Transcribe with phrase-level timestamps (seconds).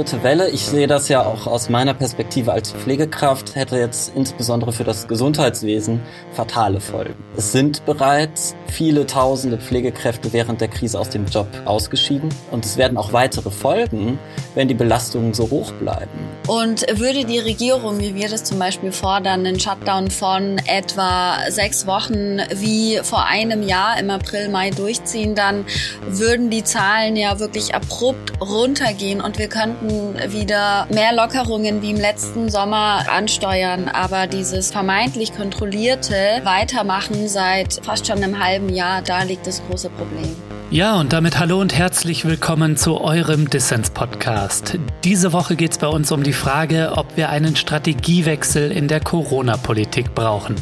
[0.00, 4.72] dritte Welle, ich sehe das ja auch aus meiner Perspektive als Pflegekraft, hätte jetzt insbesondere
[4.72, 6.00] für das Gesundheitswesen
[6.32, 7.22] fatale Folgen.
[7.36, 12.78] Es sind bereits viele tausende Pflegekräfte während der Krise aus dem Job ausgeschieden und es
[12.78, 14.18] werden auch weitere Folgen,
[14.54, 16.08] wenn die Belastungen so hoch bleiben.
[16.46, 21.86] Und würde die Regierung, wie wir das zum Beispiel fordern, einen Shutdown von etwa sechs
[21.86, 25.66] Wochen wie vor einem Jahr im April, Mai durchziehen, dann
[26.08, 29.89] würden die Zahlen ja wirklich abrupt runtergehen und wir könnten
[30.28, 33.88] wieder mehr Lockerungen wie im letzten Sommer ansteuern.
[33.88, 39.90] Aber dieses vermeintlich kontrollierte Weitermachen seit fast schon einem halben Jahr, da liegt das große
[39.90, 40.36] Problem.
[40.70, 44.78] Ja, und damit hallo und herzlich willkommen zu eurem Dissens-Podcast.
[45.02, 49.00] Diese Woche geht es bei uns um die Frage, ob wir einen Strategiewechsel in der
[49.00, 50.54] Corona-Politik brauchen.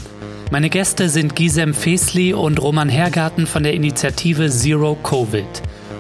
[0.51, 5.45] Meine Gäste sind Gisem Fesli und Roman Hergarten von der Initiative Zero Covid.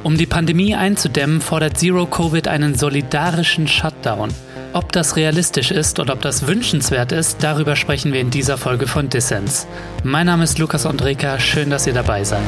[0.08, 4.30] Um die Pandemie einzudämmen, fordert Zero Covid einen solidarischen Shutdown.
[4.72, 8.86] Ob das realistisch ist und ob das wünschenswert ist, darüber sprechen wir in dieser Folge
[8.86, 9.66] von Dissens.
[10.04, 12.40] Mein Name ist Lukas Andreka, schön, dass ihr dabei seid.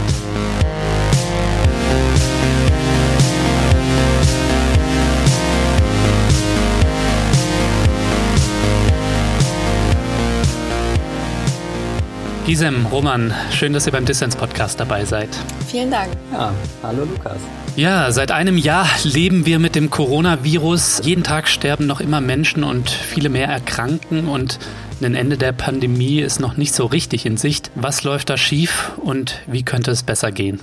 [12.46, 15.28] Gisem, Roman, schön, dass ihr beim Dissens-Podcast dabei seid.
[15.68, 16.10] Vielen Dank.
[16.32, 17.36] Ja, hallo Lukas.
[17.76, 21.02] Ja, seit einem Jahr leben wir mit dem Coronavirus.
[21.04, 24.58] Jeden Tag sterben noch immer Menschen und viele mehr erkranken und
[25.02, 27.70] ein Ende der Pandemie ist noch nicht so richtig in Sicht.
[27.74, 30.60] Was läuft da schief und wie könnte es besser gehen?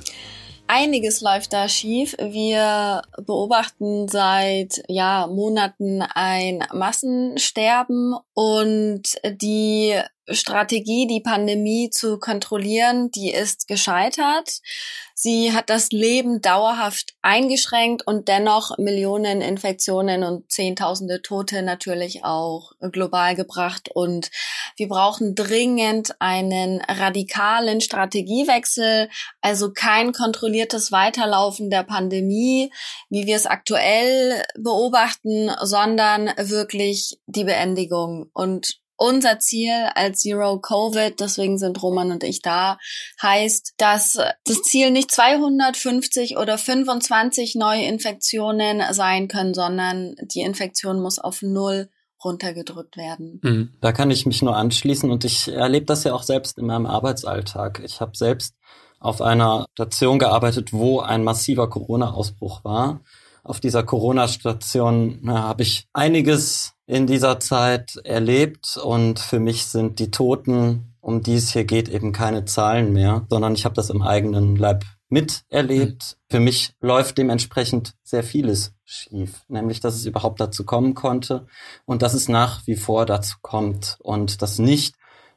[0.68, 2.16] Einiges läuft da schief.
[2.20, 9.04] Wir beobachten seit ja, Monaten ein Massensterben und
[9.42, 9.96] die
[10.30, 14.60] Strategie, die Pandemie zu kontrollieren, die ist gescheitert.
[15.14, 22.74] Sie hat das Leben dauerhaft eingeschränkt und dennoch Millionen Infektionen und Zehntausende Tote natürlich auch
[22.92, 23.90] global gebracht.
[23.94, 24.30] Und
[24.76, 29.10] wir brauchen dringend einen radikalen Strategiewechsel,
[29.42, 32.72] also kein kontrolliertes Weiterlaufen der Pandemie,
[33.10, 38.30] wie wir es aktuell beobachten, sondern wirklich die Beendigung.
[38.34, 42.78] Und unser Ziel als Zero Covid, deswegen sind Roman und ich da,
[43.22, 51.00] heißt, dass das Ziel nicht 250 oder 25 neue Infektionen sein können, sondern die Infektion
[51.00, 51.90] muss auf null
[52.24, 53.40] runtergedrückt werden.
[53.44, 53.74] Mhm.
[53.80, 56.88] Da kann ich mich nur anschließen und ich erlebe das ja auch selbst in meinem
[56.88, 57.82] Arbeitsalltag.
[57.86, 58.56] Ich habe selbst
[59.00, 63.02] auf einer Station gearbeitet, wo ein massiver Corona-Ausbruch war.
[63.44, 70.10] Auf dieser Corona-Station habe ich einiges in dieser Zeit erlebt und für mich sind die
[70.10, 74.02] Toten, um die es hier geht, eben keine Zahlen mehr, sondern ich habe das im
[74.02, 76.18] eigenen Leib miterlebt.
[76.18, 76.32] Mhm.
[76.32, 81.46] Für mich läuft dementsprechend sehr vieles schief, nämlich dass es überhaupt dazu kommen konnte
[81.86, 84.96] und dass es nach wie vor dazu kommt und dass nicht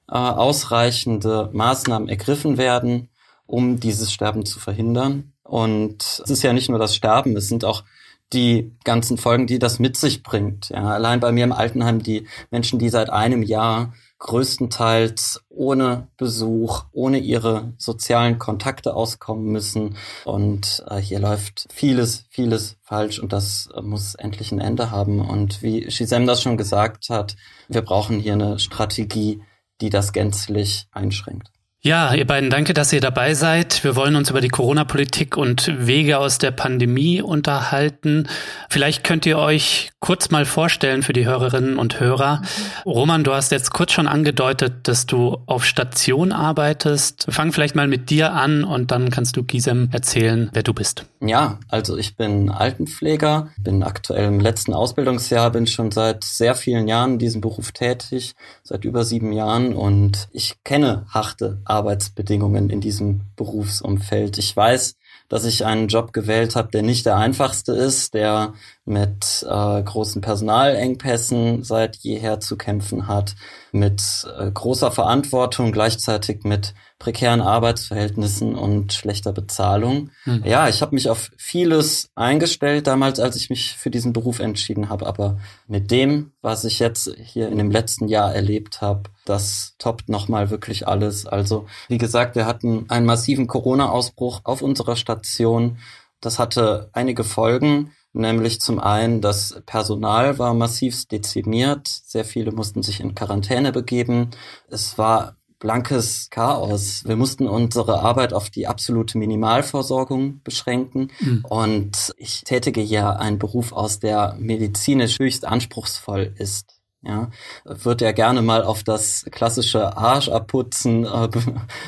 [0.09, 3.09] äh, ausreichende Maßnahmen ergriffen werden,
[3.47, 5.33] um dieses Sterben zu verhindern.
[5.43, 7.83] Und es ist ja nicht nur das Sterben, es sind auch
[8.33, 10.69] die ganzen Folgen, die das mit sich bringt.
[10.69, 16.85] Ja, allein bei mir im Altenheim die Menschen, die seit einem Jahr größtenteils ohne Besuch,
[16.93, 19.97] ohne ihre sozialen Kontakte auskommen müssen.
[20.25, 25.21] Und äh, hier läuft vieles, vieles falsch und das äh, muss endlich ein Ende haben.
[25.21, 27.37] Und wie Shizem das schon gesagt hat,
[27.69, 29.43] wir brauchen hier eine Strategie,
[29.81, 31.50] die das gänzlich einschränkt.
[31.83, 33.85] Ja, ihr beiden, danke, dass ihr dabei seid.
[33.85, 38.29] Wir wollen uns über die Corona-Politik und Wege aus der Pandemie unterhalten.
[38.69, 42.43] Vielleicht könnt ihr euch kurz mal vorstellen für die Hörerinnen und Hörer.
[42.85, 47.27] Roman, du hast jetzt kurz schon angedeutet, dass du auf Station arbeitest.
[47.31, 51.07] Fangen vielleicht mal mit dir an und dann kannst du Gisem erzählen, wer du bist.
[51.21, 56.89] Ja, also ich bin Altenpfleger, bin aktuell im letzten Ausbildungsjahr, bin schon seit sehr vielen
[56.89, 62.81] Jahren in diesem Beruf tätig, seit über sieben Jahren und ich kenne harte Arbeitsbedingungen in
[62.81, 64.39] diesem Berufsumfeld.
[64.39, 64.97] Ich weiß,
[65.29, 68.55] dass ich einen Job gewählt habe, der nicht der einfachste ist, der
[68.91, 73.37] mit äh, großen Personalengpässen seit jeher zu kämpfen hat,
[73.73, 74.03] mit
[74.39, 80.11] äh, großer Verantwortung, gleichzeitig mit prekären Arbeitsverhältnissen und schlechter Bezahlung.
[80.27, 80.43] Mhm.
[80.45, 84.91] Ja, ich habe mich auf vieles eingestellt damals, als ich mich für diesen Beruf entschieden
[84.91, 89.77] habe, aber mit dem, was ich jetzt hier in dem letzten Jahr erlebt habe, das
[89.79, 91.27] toppt nochmal wirklich alles.
[91.27, 95.79] Also, wie gesagt, wir hatten einen massiven Corona-Ausbruch auf unserer Station.
[96.21, 97.93] Das hatte einige Folgen.
[98.13, 101.87] Nämlich zum einen, das Personal war massiv dezimiert.
[101.87, 104.31] Sehr viele mussten sich in Quarantäne begeben.
[104.69, 107.05] Es war blankes Chaos.
[107.07, 111.13] Wir mussten unsere Arbeit auf die absolute Minimalversorgung beschränken.
[111.21, 111.45] Mhm.
[111.49, 116.80] Und ich tätige ja einen Beruf aus, der medizinisch höchst anspruchsvoll ist.
[117.03, 117.31] Ja,
[117.65, 121.29] wird ja gerne mal auf das klassische Arschabputzen äh,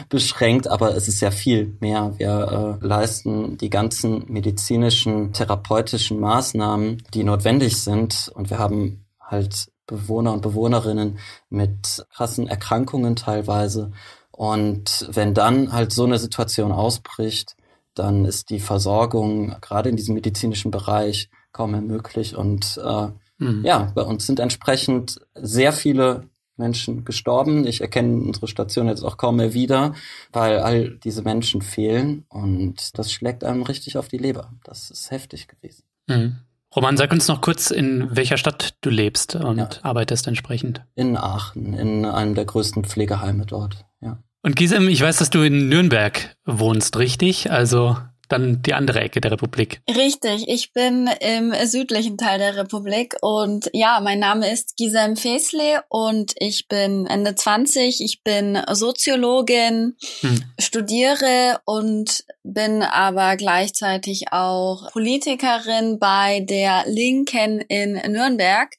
[0.09, 2.15] beschränkt, aber es ist ja viel mehr.
[2.17, 8.31] Wir äh, leisten die ganzen medizinischen, therapeutischen Maßnahmen, die notwendig sind.
[8.35, 11.19] Und wir haben halt Bewohner und Bewohnerinnen
[11.51, 13.93] mit krassen Erkrankungen teilweise.
[14.31, 17.55] Und wenn dann halt so eine Situation ausbricht,
[17.95, 22.35] dann ist die Versorgung gerade in diesem medizinischen Bereich kaum mehr möglich.
[22.35, 23.09] Und äh,
[23.43, 23.65] mhm.
[23.65, 27.67] ja, bei uns sind entsprechend sehr viele Menschen gestorben.
[27.67, 29.95] Ich erkenne unsere Station jetzt auch kaum mehr wieder,
[30.33, 34.53] weil all diese Menschen fehlen und das schlägt einem richtig auf die Leber.
[34.65, 35.85] Das ist heftig gewesen.
[36.09, 36.37] Mhm.
[36.75, 39.69] Roman, sag uns noch kurz, in welcher Stadt du lebst und ja.
[39.83, 40.83] arbeitest entsprechend.
[40.95, 44.19] In Aachen, in einem der größten Pflegeheime dort, ja.
[44.43, 47.53] Und Gisem, ich weiß, dass du in Nürnberg wohnst, richtig?
[47.53, 47.97] Also
[48.33, 49.83] dann die andere Ecke der Republik.
[49.89, 55.85] Richtig, ich bin im südlichen Teil der Republik und ja, mein Name ist Gisem Fesle
[55.89, 60.45] und ich bin Ende 20, ich bin Soziologin, hm.
[60.59, 68.71] studiere und bin aber gleichzeitig auch Politikerin bei der Linken in Nürnberg.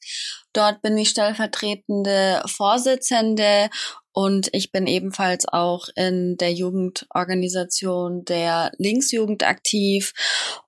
[0.52, 3.70] Dort bin ich stellvertretende Vorsitzende
[4.14, 10.12] und ich bin ebenfalls auch in der Jugendorganisation der Linksjugend aktiv.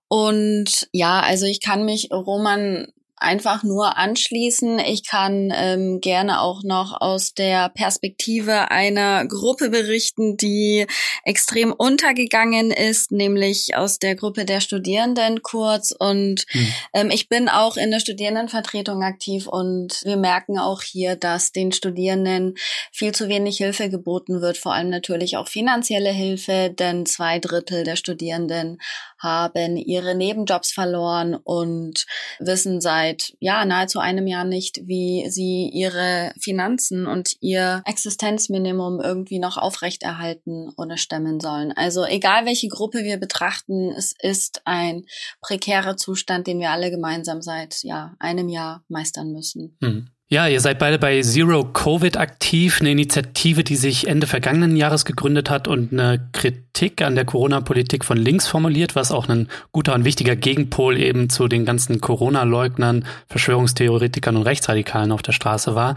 [0.08, 4.78] Und ja, also ich kann mich Roman einfach nur anschließen.
[4.78, 10.86] Ich kann ähm, gerne auch noch aus der Perspektive einer Gruppe berichten, die
[11.24, 15.92] extrem untergegangen ist, nämlich aus der Gruppe der Studierenden kurz.
[15.92, 16.72] Und hm.
[16.92, 21.72] ähm, ich bin auch in der Studierendenvertretung aktiv und wir merken auch hier, dass den
[21.72, 22.54] Studierenden
[22.92, 27.84] viel zu wenig Hilfe geboten wird, vor allem natürlich auch finanzielle Hilfe, denn zwei Drittel
[27.84, 28.78] der Studierenden
[29.26, 32.06] haben ihre Nebenjobs verloren und
[32.38, 39.38] wissen seit ja nahezu einem Jahr nicht, wie sie ihre Finanzen und ihr Existenzminimum irgendwie
[39.38, 41.72] noch aufrechterhalten oder stemmen sollen.
[41.72, 45.04] Also egal welche Gruppe wir betrachten, es ist ein
[45.40, 49.76] prekärer Zustand, den wir alle gemeinsam seit ja einem Jahr meistern müssen.
[49.82, 50.10] Hm.
[50.28, 55.04] Ja, ihr seid beide bei Zero Covid aktiv, eine Initiative, die sich Ende vergangenen Jahres
[55.04, 59.94] gegründet hat und eine Kritik an der Corona-Politik von links formuliert, was auch ein guter
[59.94, 65.94] und wichtiger Gegenpol eben zu den ganzen Corona-Leugnern, Verschwörungstheoretikern und Rechtsradikalen auf der Straße war.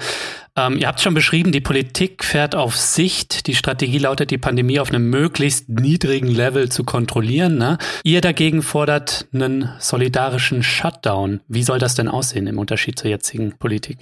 [0.56, 3.48] Ähm, ihr habt schon beschrieben, die Politik fährt auf Sicht.
[3.48, 7.58] Die Strategie lautet, die Pandemie auf einem möglichst niedrigen Level zu kontrollieren.
[7.58, 7.80] Ne?
[8.04, 11.42] Ihr dagegen fordert einen solidarischen Shutdown.
[11.48, 13.98] Wie soll das denn aussehen im Unterschied zur jetzigen Politik?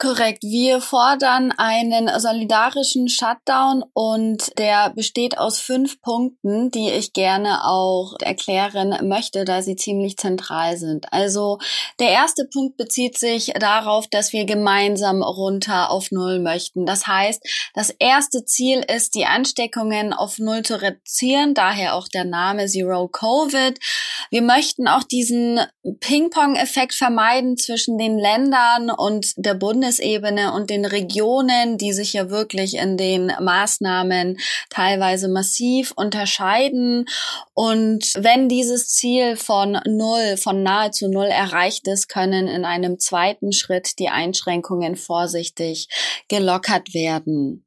[0.00, 0.44] Korrekt.
[0.44, 8.14] Wir fordern einen solidarischen Shutdown und der besteht aus fünf Punkten, die ich gerne auch
[8.18, 11.12] erklären möchte, da sie ziemlich zentral sind.
[11.12, 11.58] Also
[11.98, 16.86] der erste Punkt bezieht sich darauf, dass wir gemeinsam runter auf Null möchten.
[16.86, 22.24] Das heißt, das erste Ziel ist, die Ansteckungen auf Null zu reduzieren, daher auch der
[22.24, 23.78] Name Zero Covid.
[24.30, 25.60] Wir möchten auch diesen
[26.00, 32.30] Ping-Pong-Effekt vermeiden zwischen den Ländern und der Bundes Bundesebene und den Regionen, die sich ja
[32.30, 34.38] wirklich in den Maßnahmen
[34.68, 37.06] teilweise massiv unterscheiden.
[37.54, 43.52] Und wenn dieses Ziel von null, von nahezu null erreicht ist, können in einem zweiten
[43.52, 45.88] Schritt die Einschränkungen vorsichtig
[46.28, 47.64] gelockert werden.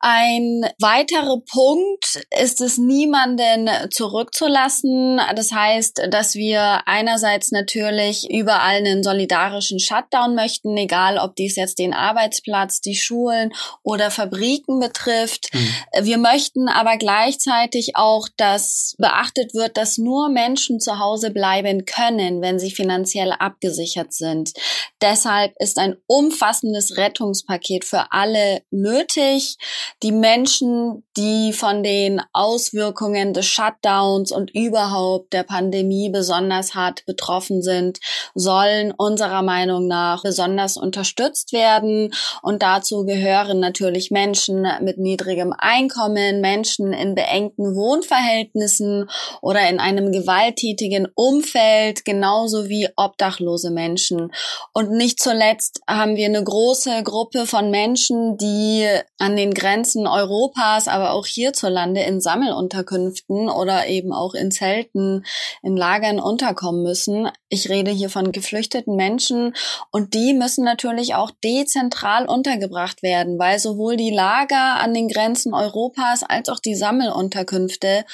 [0.00, 5.20] Ein weiterer Punkt ist es, niemanden zurückzulassen.
[5.34, 11.78] Das heißt, dass wir einerseits natürlich überall einen solidarischen Shutdown möchten, egal ob dies jetzt
[11.78, 15.48] den Arbeitsplatz, die Schulen oder Fabriken betrifft.
[15.52, 15.74] Mhm.
[16.02, 22.42] Wir möchten aber gleichzeitig auch, dass beachtet wird, dass nur Menschen zu Hause bleiben können,
[22.42, 24.52] wenn sie finanziell abgesichert sind.
[25.00, 29.56] Deshalb ist ein umfassendes Rettungspaket für alle nötig.
[30.02, 37.62] Die Menschen, die von den Auswirkungen des Shutdowns und überhaupt der Pandemie besonders hart betroffen
[37.62, 37.98] sind,
[38.34, 42.12] sollen unserer Meinung nach besonders unterstützt werden.
[42.42, 49.08] Und dazu gehören natürlich Menschen mit niedrigem Einkommen, Menschen in beengten Wohnverhältnissen
[49.40, 54.30] oder in einem gewalttätigen Umfeld, genauso wie obdachlose Menschen.
[54.74, 58.86] Und nicht zuletzt haben wir eine große Gruppe von Menschen, die
[59.18, 65.26] an den Grenzen Grenzen Europas, aber auch hierzulande in Sammelunterkünften oder eben auch in Zelten,
[65.62, 67.28] in Lagern unterkommen müssen.
[67.50, 69.54] Ich rede hier von geflüchteten Menschen
[69.90, 75.52] und die müssen natürlich auch dezentral untergebracht werden, weil sowohl die Lager an den Grenzen
[75.52, 78.06] Europas als auch die Sammelunterkünfte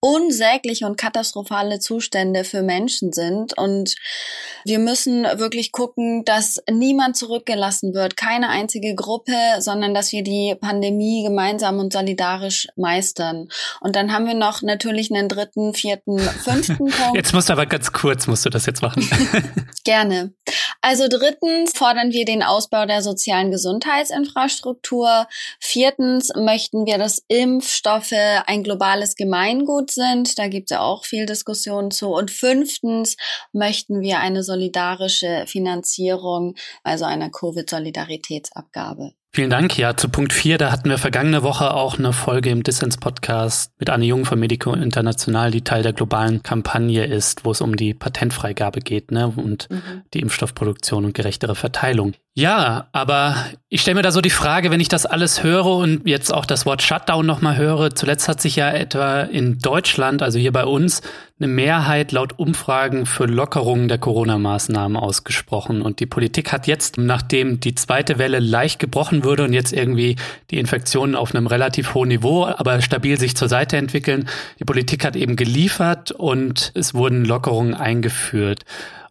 [0.00, 3.56] unsägliche und katastrophale Zustände für Menschen sind.
[3.58, 3.96] Und
[4.64, 10.54] wir müssen wirklich gucken, dass niemand zurückgelassen wird, keine einzige Gruppe, sondern dass wir die
[10.60, 13.48] Pandemie gemeinsam und solidarisch meistern.
[13.80, 17.16] Und dann haben wir noch natürlich einen dritten, vierten, fünften Punkt.
[17.16, 19.08] Jetzt musst du aber ganz kurz, musst du das jetzt machen.
[19.84, 20.32] Gerne.
[20.80, 25.26] Also drittens fordern wir den Ausbau der sozialen Gesundheitsinfrastruktur.
[25.58, 28.12] Viertens möchten wir, dass Impfstoffe
[28.46, 30.38] ein globales Gemeingut sind.
[30.38, 32.08] Da gibt es ja auch viel Diskussion zu.
[32.08, 33.16] Und fünftens
[33.52, 39.12] möchten wir eine solidarische Finanzierung, also eine Covid-Solidaritätsabgabe.
[39.30, 39.76] Vielen Dank.
[39.76, 43.90] Ja, zu Punkt 4, da hatten wir vergangene Woche auch eine Folge im Dissens-Podcast mit
[43.90, 47.92] Anne Jung von Medico International, die Teil der globalen Kampagne ist, wo es um die
[47.92, 49.28] Patentfreigabe geht ne?
[49.28, 50.02] und mhm.
[50.14, 52.14] die Impfstoffproduktion und gerechtere Verteilung.
[52.38, 53.34] Ja, aber
[53.68, 56.46] ich stelle mir da so die Frage, wenn ich das alles höre und jetzt auch
[56.46, 60.64] das Wort Shutdown nochmal höre, zuletzt hat sich ja etwa in Deutschland, also hier bei
[60.64, 61.02] uns,
[61.40, 65.82] eine Mehrheit laut Umfragen für Lockerungen der Corona-Maßnahmen ausgesprochen.
[65.82, 70.14] Und die Politik hat jetzt, nachdem die zweite Welle leicht gebrochen würde und jetzt irgendwie
[70.52, 74.28] die Infektionen auf einem relativ hohen Niveau, aber stabil sich zur Seite entwickeln,
[74.60, 78.64] die Politik hat eben geliefert und es wurden Lockerungen eingeführt.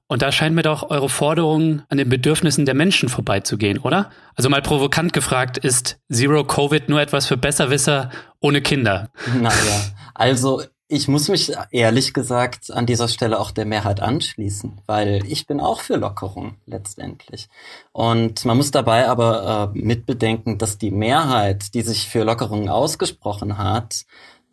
[0.07, 4.09] Und da scheint mir doch eure Forderung an den Bedürfnissen der Menschen vorbeizugehen, oder?
[4.35, 8.09] Also mal provokant gefragt, ist Zero Covid nur etwas für Besserwisser
[8.39, 9.09] ohne Kinder?
[9.35, 9.51] Naja,
[10.13, 15.45] also ich muss mich ehrlich gesagt an dieser Stelle auch der Mehrheit anschließen, weil ich
[15.45, 17.49] bin auch für Lockerung letztendlich.
[17.91, 23.57] Und man muss dabei aber äh, mitbedenken, dass die Mehrheit, die sich für Lockerungen ausgesprochen
[23.57, 24.05] hat,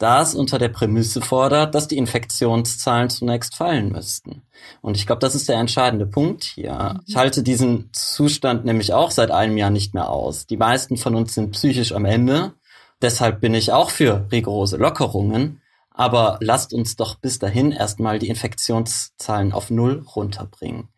[0.04, 4.42] das unter der Prämisse fordert, dass die Infektionszahlen zunächst fallen müssten.
[4.82, 6.92] Und ich glaube, das ist der entscheidende Punkt hier.
[6.94, 7.00] Mhm.
[7.06, 10.46] Ich halte diesen Zustand nämlich auch seit einem Jahr nicht mehr aus.
[10.46, 12.52] Die meisten von uns sind psychisch am Ende.
[13.00, 15.62] Deshalb bin ich auch für rigorose Lockerungen.
[15.90, 20.90] Aber lasst uns doch bis dahin erstmal die Infektionszahlen auf Null runterbringen.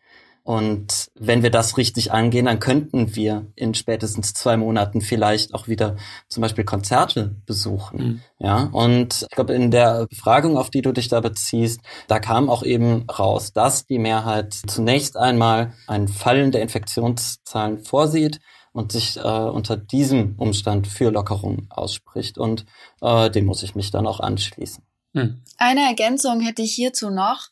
[0.47, 5.67] Und wenn wir das richtig angehen, dann könnten wir in spätestens zwei Monaten vielleicht auch
[5.67, 5.97] wieder
[6.29, 7.97] zum Beispiel Konzerte besuchen.
[7.99, 8.21] Mhm.
[8.39, 12.49] Ja, und ich glaube, in der Befragung, auf die du dich da beziehst, da kam
[12.49, 18.39] auch eben raus, dass die Mehrheit zunächst einmal ein Fallen der Infektionszahlen vorsieht
[18.71, 22.37] und sich äh, unter diesem Umstand für Lockerung ausspricht.
[22.37, 22.65] Und
[23.01, 24.81] äh, dem muss ich mich dann auch anschließen.
[25.13, 25.41] Hm.
[25.57, 27.47] Eine Ergänzung hätte ich hierzu noch.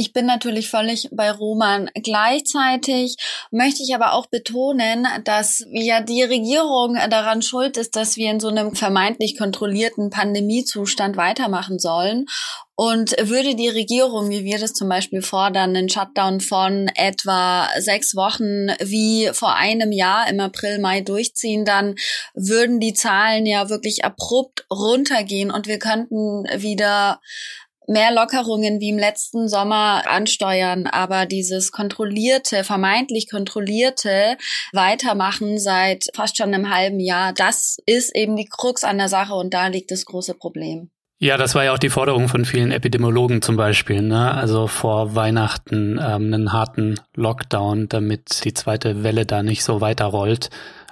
[0.00, 1.90] Ich bin natürlich völlig bei Roman.
[1.92, 3.16] Gleichzeitig
[3.50, 8.40] möchte ich aber auch betonen, dass ja die Regierung daran schuld ist, dass wir in
[8.40, 12.24] so einem vermeintlich kontrollierten Pandemiezustand weitermachen sollen.
[12.76, 18.16] Und würde die Regierung, wie wir das zum Beispiel fordern, einen Shutdown von etwa sechs
[18.16, 21.96] Wochen wie vor einem Jahr im April, Mai durchziehen, dann
[22.32, 27.20] würden die Zahlen ja wirklich abrupt runtergehen und wir könnten wieder
[27.90, 34.36] mehr Lockerungen wie im letzten Sommer ansteuern, aber dieses kontrollierte, vermeintlich kontrollierte
[34.72, 39.34] Weitermachen seit fast schon einem halben Jahr, das ist eben die Krux an der Sache
[39.34, 40.90] und da liegt das große Problem.
[41.22, 44.00] Ja, das war ja auch die Forderung von vielen Epidemiologen zum Beispiel.
[44.00, 44.32] Ne?
[44.32, 50.48] Also vor Weihnachten ähm, einen harten Lockdown, damit die zweite Welle da nicht so weiterrollt.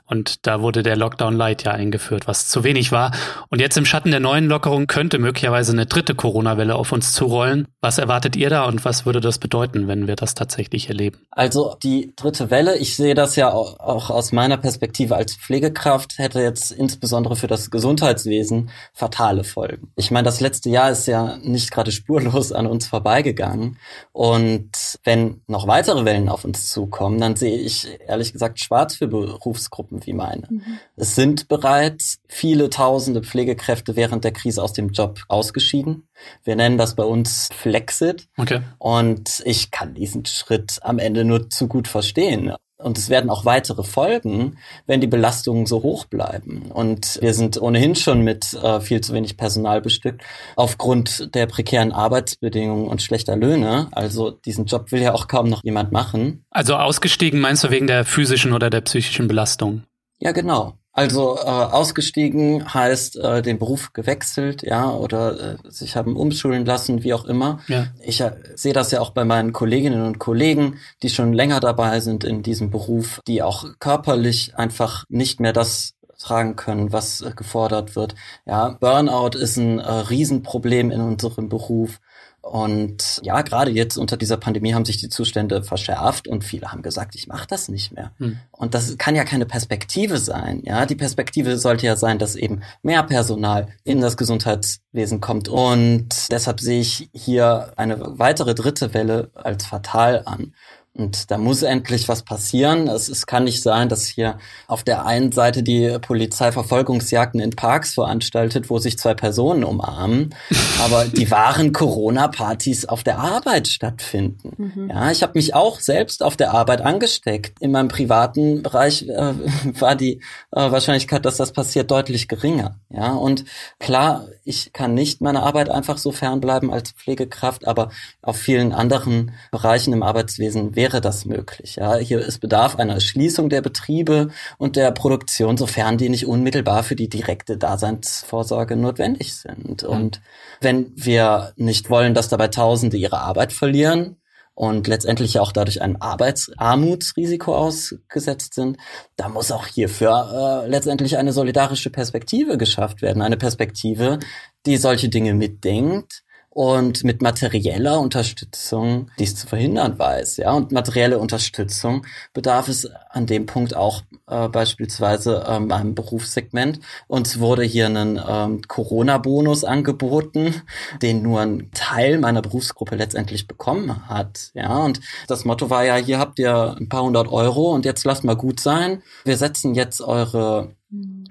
[0.08, 3.12] Und da wurde der Lockdown Light ja eingeführt, was zu wenig war.
[3.50, 7.68] Und jetzt im Schatten der neuen Lockerung könnte möglicherweise eine dritte Corona-Welle auf uns zurollen.
[7.80, 11.18] Was erwartet ihr da und was würde das bedeuten, wenn wir das tatsächlich erleben?
[11.30, 16.40] Also die dritte Welle, ich sehe das ja auch aus meiner Perspektive als Pflegekraft, hätte
[16.40, 19.92] jetzt insbesondere für das Gesundheitswesen fatale Folgen.
[19.96, 23.78] Ich meine, das letzte Jahr ist ja nicht gerade spurlos an uns vorbeigegangen.
[24.12, 29.06] Und wenn noch weitere Wellen auf uns zukommen, dann sehe ich ehrlich gesagt schwarz für
[29.06, 30.46] Berufsgruppen wie meine.
[30.48, 30.78] Mhm.
[30.96, 36.08] Es sind bereits viele tausende Pflegekräfte während der Krise aus dem Job ausgeschieden.
[36.44, 38.28] Wir nennen das bei uns Flexit.
[38.36, 38.60] Okay.
[38.78, 42.52] Und ich kann diesen Schritt am Ende nur zu gut verstehen.
[42.80, 44.56] Und es werden auch weitere folgen,
[44.86, 46.70] wenn die Belastungen so hoch bleiben.
[46.72, 50.22] Und wir sind ohnehin schon mit äh, viel zu wenig Personal bestückt,
[50.54, 53.88] aufgrund der prekären Arbeitsbedingungen und schlechter Löhne.
[53.90, 56.44] Also diesen Job will ja auch kaum noch jemand machen.
[56.50, 59.82] Also ausgestiegen meinst du wegen der physischen oder der psychischen Belastung?
[60.20, 60.74] Ja, genau.
[60.98, 67.04] Also äh, ausgestiegen heißt äh, den Beruf gewechselt, ja, oder äh, sich haben umschulen lassen,
[67.04, 67.60] wie auch immer.
[67.68, 67.86] Ja.
[68.00, 72.00] Ich äh, sehe das ja auch bei meinen Kolleginnen und Kollegen, die schon länger dabei
[72.00, 77.30] sind in diesem Beruf, die auch körperlich einfach nicht mehr das tragen können, was äh,
[77.34, 78.16] gefordert wird.
[78.44, 82.00] Ja, Burnout ist ein äh, Riesenproblem in unserem Beruf.
[82.48, 86.80] Und ja, gerade jetzt unter dieser Pandemie haben sich die Zustände verschärft und viele haben
[86.80, 88.12] gesagt, ich mache das nicht mehr.
[88.18, 88.38] Hm.
[88.50, 90.62] Und das kann ja keine Perspektive sein.
[90.64, 95.50] Ja, die Perspektive sollte ja sein, dass eben mehr Personal in das Gesundheitswesen kommt.
[95.50, 100.54] Und deshalb sehe ich hier eine weitere dritte Welle als fatal an.
[100.98, 102.88] Und da muss endlich was passieren.
[102.88, 104.36] Es, es kann nicht sein, dass hier
[104.66, 110.34] auf der einen Seite die Polizei Verfolgungsjagden in Parks veranstaltet, wo sich zwei Personen umarmen,
[110.82, 114.72] aber die wahren Corona-Partys auf der Arbeit stattfinden.
[114.74, 114.90] Mhm.
[114.90, 117.56] Ja, ich habe mich auch selbst auf der Arbeit angesteckt.
[117.60, 119.34] In meinem privaten Bereich äh,
[119.80, 120.14] war die
[120.50, 122.80] äh, Wahrscheinlichkeit, dass das passiert, deutlich geringer.
[122.90, 123.44] Ja, und
[123.78, 127.90] klar, ich kann nicht meiner Arbeit einfach so fernbleiben als Pflegekraft, aber
[128.20, 131.76] auf vielen anderen Bereichen im Arbeitswesen wäre wäre das möglich.
[131.76, 136.82] Ja, hier ist Bedarf einer Schließung der Betriebe und der Produktion, sofern die nicht unmittelbar
[136.82, 139.82] für die direkte Daseinsvorsorge notwendig sind.
[139.82, 139.88] Mhm.
[139.88, 140.20] Und
[140.60, 144.16] wenn wir nicht wollen, dass dabei Tausende ihre Arbeit verlieren,
[144.54, 148.76] und letztendlich auch dadurch einem Arbeitsarmutsrisiko ausgesetzt sind,
[149.14, 153.22] da muss auch hierfür äh, letztendlich eine solidarische Perspektive geschafft werden.
[153.22, 154.18] Eine Perspektive,
[154.66, 156.24] die solche Dinge mitdenkt,
[156.58, 160.38] und mit materieller Unterstützung dies zu verhindern weiß.
[160.38, 166.80] Ja, und materielle Unterstützung bedarf es an dem Punkt auch äh, beispielsweise ähm, einem Berufssegment.
[167.06, 170.62] Uns wurde hier ein ähm, Corona-Bonus angeboten,
[171.00, 174.50] den nur ein Teil meiner Berufsgruppe letztendlich bekommen hat.
[174.54, 178.04] Ja, und das Motto war ja, hier habt ihr ein paar hundert Euro und jetzt
[178.04, 179.04] lasst mal gut sein.
[179.24, 180.74] Wir setzen jetzt eure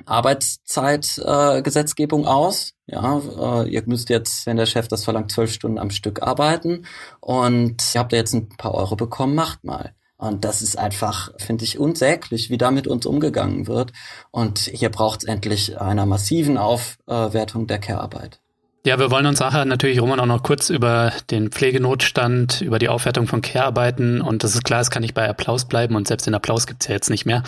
[0.06, 2.74] Arbeitszeitgesetzgebung äh, aus.
[2.86, 6.86] Ja, äh, ihr müsst jetzt, wenn der Chef das verlangt, zwölf Stunden am Stück arbeiten
[7.20, 9.94] und ihr habt ja jetzt ein paar Euro bekommen, macht mal.
[10.18, 13.94] Und das ist einfach, finde ich, unsäglich, wie da mit uns umgegangen wird.
[14.32, 18.42] Und hier braucht es endlich einer massiven Aufwertung der Care-Arbeit.
[18.88, 22.88] Ja, wir wollen uns nachher natürlich, Roman, auch noch kurz über den Pflegenotstand, über die
[22.88, 26.26] Aufwertung von Care-Arbeiten und das ist klar, es kann nicht bei Applaus bleiben und selbst
[26.26, 27.44] den Applaus gibt's ja jetzt nicht mehr.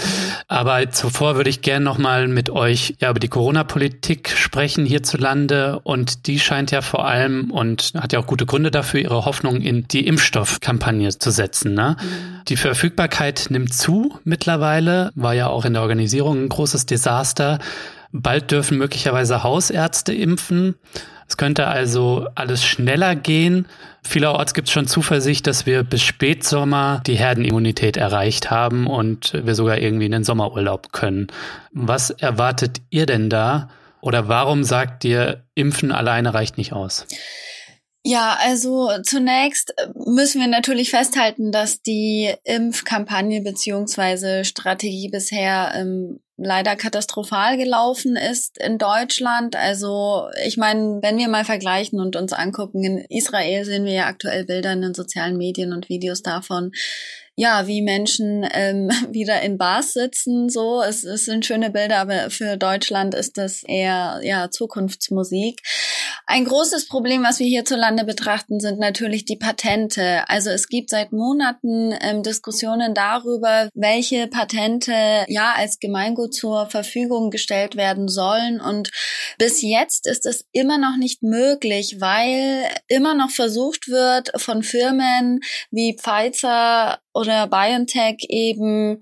[0.50, 6.28] Aber zuvor würde ich gerne nochmal mit euch ja, über die Corona-Politik sprechen hierzulande und
[6.28, 9.88] die scheint ja vor allem und hat ja auch gute Gründe dafür, ihre Hoffnung in
[9.88, 11.74] die Impfstoffkampagne zu setzen.
[11.74, 11.96] Ne?
[12.02, 12.42] Mhm.
[12.50, 17.60] Die Verfügbarkeit nimmt zu mittlerweile, war ja auch in der Organisierung ein großes Desaster.
[18.12, 20.76] Bald dürfen möglicherweise Hausärzte impfen.
[21.30, 23.68] Es könnte also alles schneller gehen.
[24.02, 29.54] Vielerorts gibt es schon Zuversicht, dass wir bis Spätsommer die Herdenimmunität erreicht haben und wir
[29.54, 31.28] sogar irgendwie in den Sommerurlaub können.
[31.72, 33.70] Was erwartet ihr denn da?
[34.02, 37.06] Oder warum sagt ihr, Impfen alleine reicht nicht aus?
[38.04, 46.76] Ja, also zunächst müssen wir natürlich festhalten, dass die Impfkampagne beziehungsweise Strategie bisher ähm, leider
[46.76, 49.56] katastrophal gelaufen ist in Deutschland.
[49.56, 54.08] Also ich meine, wenn wir mal vergleichen und uns angucken, in Israel sehen wir ja
[54.08, 56.72] aktuell Bilder in den sozialen Medien und Videos davon,
[57.40, 60.82] ja, wie Menschen ähm, wieder in Bars sitzen, so.
[60.82, 65.62] Es, es sind schöne Bilder, aber für Deutschland ist das eher, ja, Zukunftsmusik.
[66.26, 70.28] Ein großes Problem, was wir hierzulande betrachten, sind natürlich die Patente.
[70.28, 74.94] Also es gibt seit Monaten ähm, Diskussionen darüber, welche Patente,
[75.28, 78.60] ja, als Gemeingut zur Verfügung gestellt werden sollen.
[78.60, 78.92] Und
[79.38, 85.40] bis jetzt ist es immer noch nicht möglich, weil immer noch versucht wird, von Firmen
[85.72, 89.00] wie Pfizer oder BioNTech eben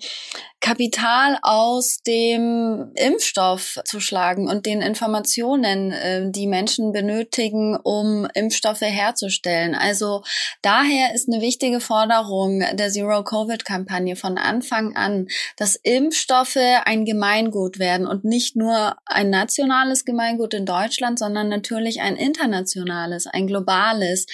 [0.59, 8.81] Kapital aus dem Impfstoff zu schlagen und den Informationen, äh, die Menschen benötigen, um Impfstoffe
[8.81, 9.75] herzustellen.
[9.75, 10.23] Also
[10.63, 18.07] daher ist eine wichtige Forderung der Zero-Covid-Kampagne von Anfang an, dass Impfstoffe ein Gemeingut werden
[18.07, 24.25] und nicht nur ein nationales Gemeingut in Deutschland, sondern natürlich ein internationales, ein globales.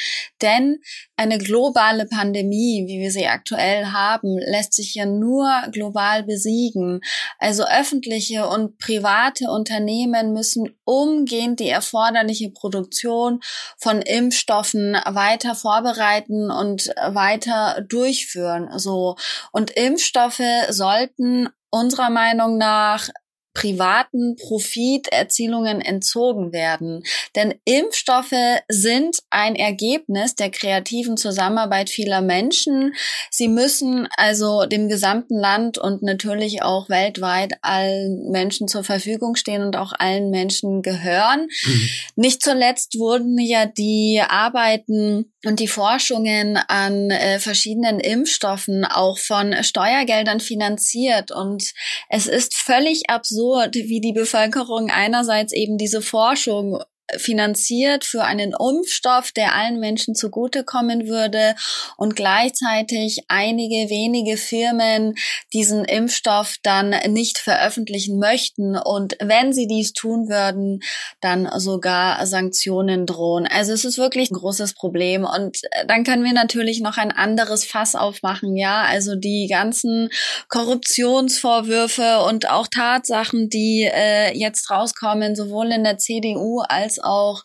[0.41, 0.79] Denn
[1.17, 7.01] eine globale Pandemie, wie wir sie aktuell haben, lässt sich ja nur global besiegen.
[7.39, 13.41] Also öffentliche und private Unternehmen müssen umgehend die erforderliche Produktion
[13.77, 18.69] von Impfstoffen weiter vorbereiten und weiter durchführen.
[18.77, 19.15] So.
[19.51, 23.09] Und Impfstoffe sollten unserer Meinung nach
[23.53, 27.03] privaten Profiterzielungen entzogen werden.
[27.35, 28.33] Denn Impfstoffe
[28.67, 32.93] sind ein Ergebnis der kreativen Zusammenarbeit vieler Menschen.
[33.29, 39.61] Sie müssen also dem gesamten Land und natürlich auch weltweit allen Menschen zur Verfügung stehen
[39.61, 41.47] und auch allen Menschen gehören.
[41.65, 41.89] Mhm.
[42.15, 49.53] Nicht zuletzt wurden ja die Arbeiten und die Forschungen an äh, verschiedenen Impfstoffen auch von
[49.61, 51.31] Steuergeldern finanziert.
[51.31, 51.73] Und
[52.09, 56.79] es ist völlig absurd, absurd, wie die Bevölkerung einerseits eben diese Forschung
[57.17, 61.55] finanziert für einen Impfstoff, der allen Menschen zugutekommen würde
[61.97, 65.15] und gleichzeitig einige wenige Firmen
[65.51, 68.77] diesen Impfstoff dann nicht veröffentlichen möchten.
[68.77, 70.81] Und wenn sie dies tun würden,
[71.21, 73.47] dann sogar Sanktionen drohen.
[73.47, 75.25] Also es ist wirklich ein großes Problem.
[75.25, 80.09] Und dann können wir natürlich noch ein anderes Fass aufmachen, ja, also die ganzen
[80.49, 87.43] Korruptionsvorwürfe und auch Tatsachen, die äh, jetzt rauskommen, sowohl in der CDU als auch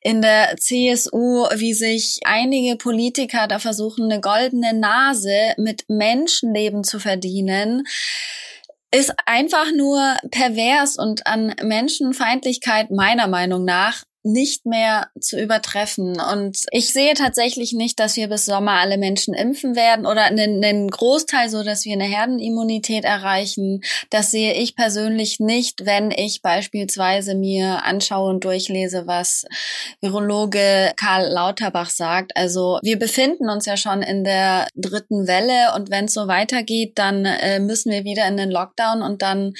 [0.00, 6.98] in der CSU, wie sich einige Politiker da versuchen, eine goldene Nase mit Menschenleben zu
[6.98, 7.84] verdienen
[8.92, 16.20] ist einfach nur pervers und an Menschenfeindlichkeit meiner Meinung nach nicht mehr zu übertreffen.
[16.20, 20.90] Und ich sehe tatsächlich nicht, dass wir bis Sommer alle Menschen impfen werden oder einen,
[20.90, 23.82] Großteil so, dass wir eine Herdenimmunität erreichen.
[24.10, 29.46] Das sehe ich persönlich nicht, wenn ich beispielsweise mir anschaue und durchlese, was
[30.00, 32.36] Virologe Karl Lauterbach sagt.
[32.36, 36.98] Also wir befinden uns ja schon in der dritten Welle und wenn es so weitergeht,
[36.98, 39.54] dann äh, müssen wir wieder in den Lockdown und dann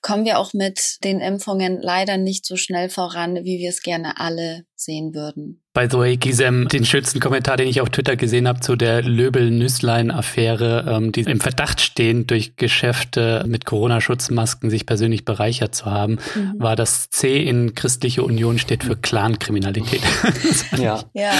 [0.00, 3.97] kommen wir auch mit den Impfungen leider nicht so schnell voran, wie wir es gerne
[3.98, 5.62] gerne alle sehen würden.
[5.74, 9.02] By the way, Gisem, den schönsten Kommentar, den ich auf Twitter gesehen habe zu der
[9.02, 16.18] Löbel-Nüsslein-Affäre, ähm, die im Verdacht stehen, durch Geschäfte mit Corona-Schutzmasken sich persönlich bereichert zu haben,
[16.34, 16.54] mhm.
[16.58, 20.00] war das C in Christliche Union steht für Clankriminalität.
[20.78, 21.04] ja.
[21.12, 21.32] ja.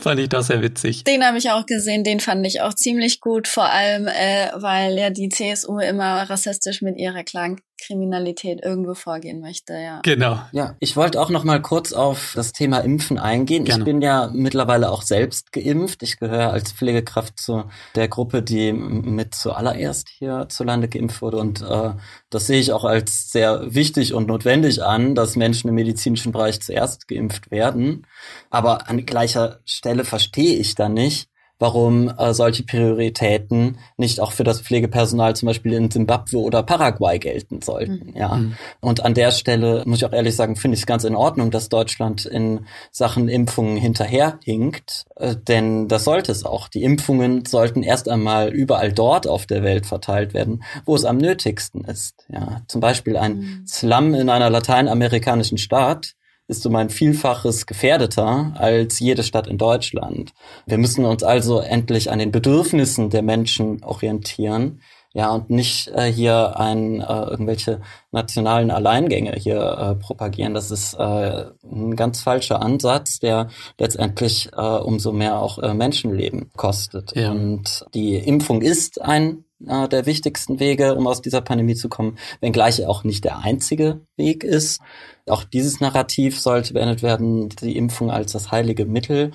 [0.00, 1.04] Fand ich doch sehr witzig.
[1.04, 4.96] Den habe ich auch gesehen, den fand ich auch ziemlich gut, vor allem, äh, weil
[4.96, 10.00] ja die CSU immer rassistisch mit ihrer Clan Kriminalität irgendwo vorgehen möchte, ja.
[10.02, 10.40] Genau.
[10.52, 13.64] Ja, ich wollte auch noch mal kurz auf das Thema Impfen eingehen.
[13.64, 13.82] Gerne.
[13.82, 16.02] Ich bin ja mittlerweile auch selbst geimpft.
[16.02, 21.38] Ich gehöre als Pflegekraft zu der Gruppe, die mit zuallererst hierzulande geimpft wurde.
[21.38, 21.90] Und äh,
[22.30, 26.60] das sehe ich auch als sehr wichtig und notwendig an, dass Menschen im medizinischen Bereich
[26.60, 28.06] zuerst geimpft werden.
[28.50, 34.44] Aber an gleicher Stelle verstehe ich da nicht, warum äh, solche Prioritäten nicht auch für
[34.44, 38.10] das Pflegepersonal zum Beispiel in Zimbabwe oder Paraguay gelten sollten.
[38.10, 38.16] Mhm.
[38.16, 38.34] Ja.
[38.34, 38.54] Mhm.
[38.80, 41.50] Und an der Stelle muss ich auch ehrlich sagen, finde ich es ganz in Ordnung,
[41.50, 46.68] dass Deutschland in Sachen Impfungen hinterherhinkt, äh, denn das sollte es auch.
[46.68, 51.18] Die Impfungen sollten erst einmal überall dort auf der Welt verteilt werden, wo es am
[51.18, 52.26] nötigsten ist.
[52.28, 52.62] Ja.
[52.66, 53.66] Zum Beispiel ein mhm.
[53.66, 56.14] Slum in einer lateinamerikanischen Staat
[56.46, 60.32] ist um ein Vielfaches gefährdeter als jede Stadt in Deutschland.
[60.66, 64.80] Wir müssen uns also endlich an den Bedürfnissen der Menschen orientieren.
[65.16, 70.54] Ja, und nicht äh, hier ein, äh, irgendwelche nationalen Alleingänge hier äh, propagieren.
[70.54, 73.48] Das ist äh, ein ganz falscher Ansatz, der
[73.78, 77.14] letztendlich äh, umso mehr auch äh, Menschenleben kostet.
[77.14, 77.30] Ja.
[77.30, 82.18] Und die Impfung ist ein äh, der wichtigsten Wege, um aus dieser Pandemie zu kommen,
[82.40, 84.80] wenngleich auch nicht der einzige Weg ist.
[85.26, 89.30] Auch dieses Narrativ sollte beendet werden, die Impfung als das heilige Mittel.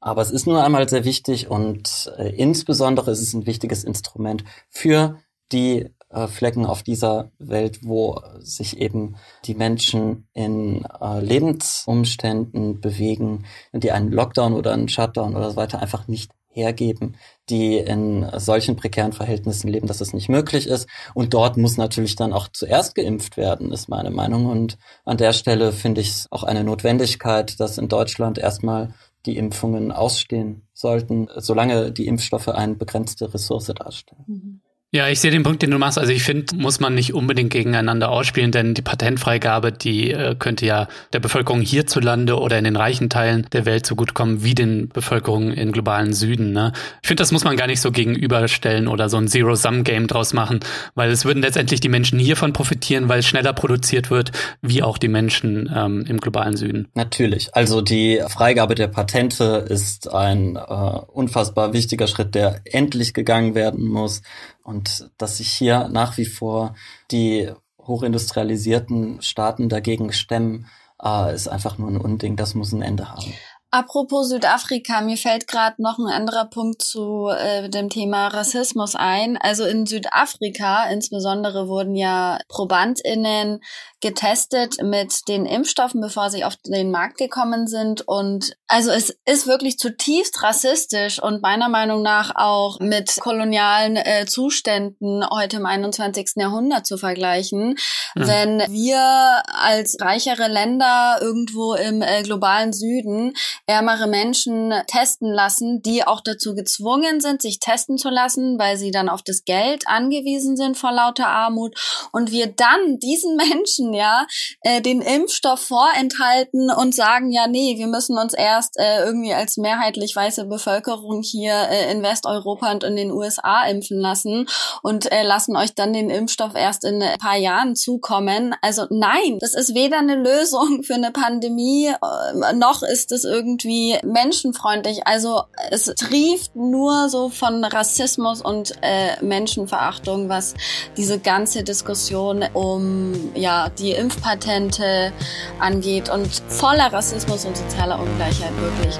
[0.00, 4.44] Aber es ist nur einmal sehr wichtig und äh, insbesondere ist es ein wichtiges Instrument
[4.70, 5.20] für
[5.52, 13.44] die äh, Flecken auf dieser Welt, wo sich eben die Menschen in äh, Lebensumständen bewegen,
[13.72, 17.16] die einen Lockdown oder einen Shutdown oder so weiter einfach nicht hergeben,
[17.48, 20.88] die in solchen prekären Verhältnissen leben, dass es nicht möglich ist.
[21.14, 24.46] Und dort muss natürlich dann auch zuerst geimpft werden, ist meine Meinung.
[24.46, 28.94] Und an der Stelle finde ich es auch eine Notwendigkeit, dass in Deutschland erstmal
[29.26, 34.24] die Impfungen ausstehen sollten, solange die Impfstoffe eine begrenzte Ressource darstellen.
[34.26, 34.60] Mhm.
[34.92, 35.98] Ja, ich sehe den Punkt, den du machst.
[35.98, 40.66] Also ich finde, muss man nicht unbedingt gegeneinander ausspielen, denn die Patentfreigabe, die äh, könnte
[40.66, 44.56] ja der Bevölkerung hierzulande oder in den reichen Teilen der Welt so gut kommen wie
[44.56, 46.50] den Bevölkerungen im globalen Süden.
[46.50, 46.72] Ne?
[47.02, 50.58] Ich finde, das muss man gar nicht so gegenüberstellen oder so ein Zero-Sum-Game draus machen,
[50.96, 54.98] weil es würden letztendlich die Menschen hiervon profitieren, weil es schneller produziert wird, wie auch
[54.98, 56.88] die Menschen ähm, im globalen Süden.
[56.94, 57.54] Natürlich.
[57.54, 63.86] Also die Freigabe der Patente ist ein äh, unfassbar wichtiger Schritt, der endlich gegangen werden
[63.86, 64.22] muss.
[64.70, 66.76] Und dass sich hier nach wie vor
[67.10, 70.68] die hochindustrialisierten Staaten dagegen stemmen,
[71.02, 72.36] äh, ist einfach nur ein Unding.
[72.36, 73.34] Das muss ein Ende haben.
[73.72, 79.36] Apropos Südafrika, mir fällt gerade noch ein anderer Punkt zu äh, dem Thema Rassismus ein.
[79.36, 83.60] Also in Südafrika insbesondere wurden ja Probandinnen
[84.00, 88.06] getestet mit den Impfstoffen, bevor sie auf den Markt gekommen sind.
[88.06, 94.24] Und also es ist wirklich zutiefst rassistisch und meiner Meinung nach auch mit kolonialen äh,
[94.26, 96.32] Zuständen heute im 21.
[96.36, 97.76] Jahrhundert zu vergleichen.
[98.14, 98.26] Mhm.
[98.26, 103.34] Wenn wir als reichere Länder irgendwo im äh, globalen Süden
[103.66, 108.90] ärmere Menschen testen lassen, die auch dazu gezwungen sind, sich testen zu lassen, weil sie
[108.90, 111.76] dann auf das Geld angewiesen sind vor lauter Armut.
[112.12, 114.26] Und wir dann diesen Menschen ja
[114.62, 119.56] äh, den Impfstoff vorenthalten und sagen, ja, nee, wir müssen uns erst äh, irgendwie als
[119.56, 124.48] mehrheitlich weiße Bevölkerung hier äh, in Westeuropa und in den USA impfen lassen
[124.82, 128.54] und äh, lassen euch dann den Impfstoff erst in ein paar Jahren zukommen.
[128.62, 133.98] Also nein, das ist weder eine Lösung für eine Pandemie, äh, noch ist es irgendwie
[134.04, 135.06] menschenfreundlich.
[135.06, 140.54] Also es trieft nur so von Rassismus und äh, Menschenverachtung, was
[140.96, 145.12] diese ganze Diskussion um ja die Impfpatente
[145.58, 148.98] angeht und voller Rassismus und sozialer Ungleichheit wirklich.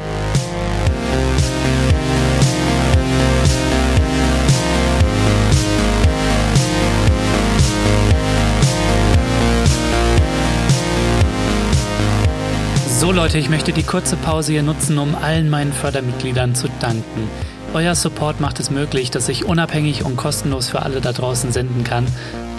[13.00, 17.30] So Leute, ich möchte die kurze Pause hier nutzen, um allen meinen Fördermitgliedern zu danken.
[17.72, 21.82] Euer Support macht es möglich, dass ich unabhängig und kostenlos für alle da draußen senden
[21.84, 22.06] kann.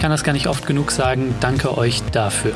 [0.02, 1.32] Ich kann das gar nicht oft genug sagen.
[1.38, 2.54] Danke euch dafür.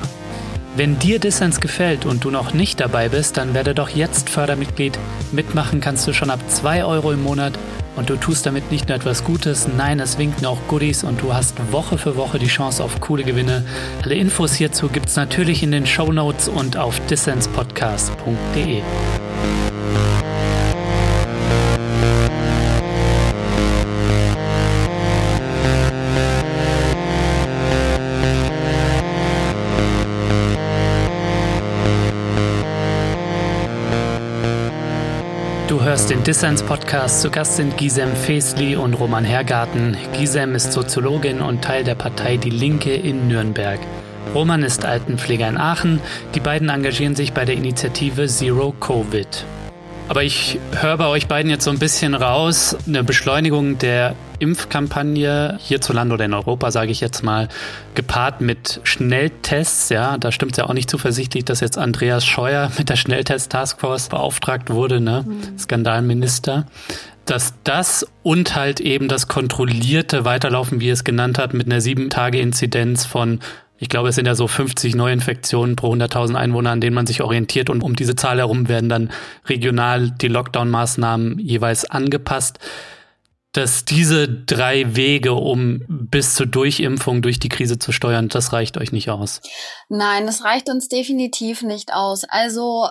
[0.75, 4.99] Wenn dir Dissens gefällt und du noch nicht dabei bist, dann werde doch jetzt Fördermitglied.
[5.31, 7.53] Mitmachen kannst du schon ab 2 Euro im Monat
[7.95, 11.35] und du tust damit nicht nur etwas Gutes, nein, es winken auch Goodies und du
[11.35, 13.65] hast Woche für Woche die Chance auf coole Gewinne.
[14.03, 18.83] Alle Infos hierzu gibt es natürlich in den Show Notes und auf dissenspodcast.de.
[35.87, 37.21] hörst den Dissens Podcast.
[37.21, 39.97] Zu Gast sind Gisem Fesli und Roman Hergarten.
[40.19, 43.79] Gisem ist Soziologin und Teil der Partei Die Linke in Nürnberg.
[44.35, 46.01] Roman ist Altenpfleger in Aachen.
[46.35, 49.45] Die beiden engagieren sich bei der Initiative Zero Covid.
[50.09, 55.59] Aber ich höre bei euch beiden jetzt so ein bisschen raus, eine Beschleunigung der Impfkampagne
[55.61, 57.49] hierzulande oder in Europa, sage ich jetzt mal,
[57.95, 59.89] gepaart mit Schnelltests.
[59.89, 64.71] Ja, da stimmt ja auch nicht zuversichtlich, dass jetzt Andreas Scheuer mit der Schnelltest-Taskforce beauftragt
[64.71, 65.25] wurde, ne?
[65.27, 65.59] Mhm.
[65.59, 66.67] Skandalminister
[67.27, 72.09] dass das und halt eben das kontrollierte Weiterlaufen, wie es genannt hat, mit einer sieben
[72.09, 73.41] Tage Inzidenz von
[73.79, 77.23] ich glaube, es sind ja so 50 Neuinfektionen pro 100.000 Einwohner, an denen man sich
[77.23, 77.69] orientiert.
[77.69, 79.11] Und um diese Zahl herum werden dann
[79.47, 82.59] regional die Lockdown-Maßnahmen jeweils angepasst
[83.57, 88.77] dass diese drei Wege, um bis zur Durchimpfung durch die Krise zu steuern, das reicht
[88.77, 89.41] euch nicht aus?
[89.89, 92.25] Nein, das reicht uns definitiv nicht aus.
[92.25, 92.89] Also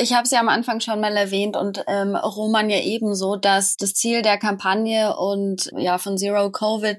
[0.00, 3.76] ich habe es ja am Anfang schon mal erwähnt und ähm, Roman ja ebenso, dass
[3.76, 6.98] das Ziel der Kampagne und ja von Zero Covid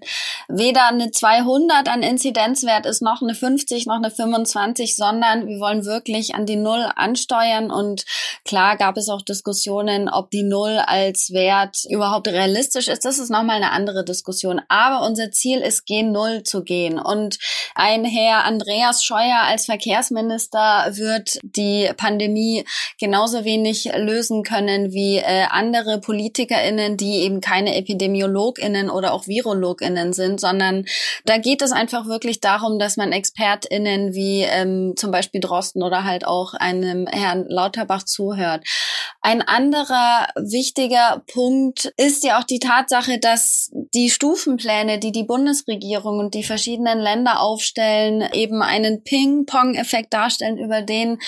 [0.49, 5.85] weder eine 200 an Inzidenzwert ist, noch eine 50, noch eine 25, sondern wir wollen
[5.85, 8.03] wirklich an die Null ansteuern und
[8.43, 13.19] klar gab es auch Diskussionen, ob die Null als Wert überhaupt realistisch ist ist, das
[13.19, 14.61] ist nochmal eine andere Diskussion.
[14.67, 16.99] Aber unser Ziel ist, gen Null zu gehen.
[16.99, 17.37] Und
[17.75, 22.65] ein Herr Andreas Scheuer als Verkehrsminister wird die Pandemie
[22.99, 30.13] genauso wenig lösen können wie äh, andere PolitikerInnen, die eben keine EpidemiologInnen oder auch VirologInnen
[30.13, 30.85] sind, sondern
[31.25, 36.03] da geht es einfach wirklich darum, dass man ExpertInnen wie ähm, zum Beispiel Drosten oder
[36.03, 38.63] halt auch einem Herrn Lauterbach zuhört.
[39.21, 45.23] Ein anderer wichtiger Punkt ist ja auch die Tatsache, Tatsache, dass die Stufenpläne, die die
[45.23, 51.19] Bundesregierung und die verschiedenen Länder aufstellen, eben einen Ping-Pong-Effekt darstellen, über den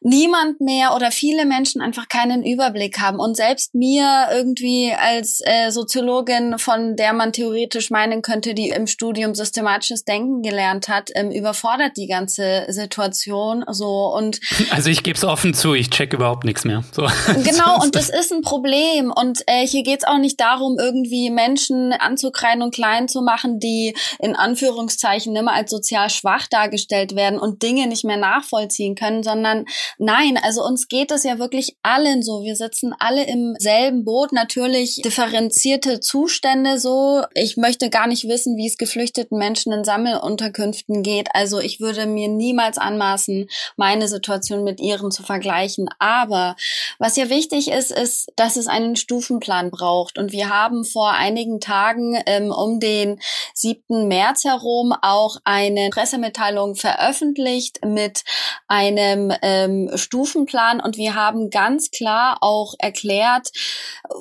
[0.00, 3.18] niemand mehr oder viele Menschen einfach keinen Überblick haben.
[3.18, 8.86] Und selbst mir irgendwie als äh, Soziologin, von der man theoretisch meinen könnte, die im
[8.86, 15.16] Studium systematisches Denken gelernt hat, ähm, überfordert die ganze Situation so und also ich gebe
[15.16, 16.82] es offen zu, ich check überhaupt nichts mehr.
[16.92, 17.06] So.
[17.44, 21.30] Genau und das ist ein Problem und äh, hier geht es auch nicht darum, irgendwie
[21.30, 27.38] Menschen anzukreien und klein zu machen, die in Anführungszeichen immer als sozial schwach dargestellt werden
[27.38, 29.66] und Dinge nicht mehr nachvollziehen können, sondern
[29.98, 32.42] Nein, also uns geht es ja wirklich allen so.
[32.42, 34.32] Wir sitzen alle im selben Boot.
[34.32, 37.22] Natürlich differenzierte Zustände so.
[37.34, 41.28] Ich möchte gar nicht wissen, wie es geflüchteten Menschen in Sammelunterkünften geht.
[41.34, 45.88] Also ich würde mir niemals anmaßen, meine Situation mit ihren zu vergleichen.
[45.98, 46.56] Aber
[46.98, 50.18] was ja wichtig ist, ist, dass es einen Stufenplan braucht.
[50.18, 53.20] Und wir haben vor einigen Tagen ähm, um den
[53.54, 54.08] 7.
[54.08, 58.24] März herum auch eine Pressemitteilung veröffentlicht mit
[58.68, 63.50] einem ähm, Stufenplan und wir haben ganz klar auch erklärt,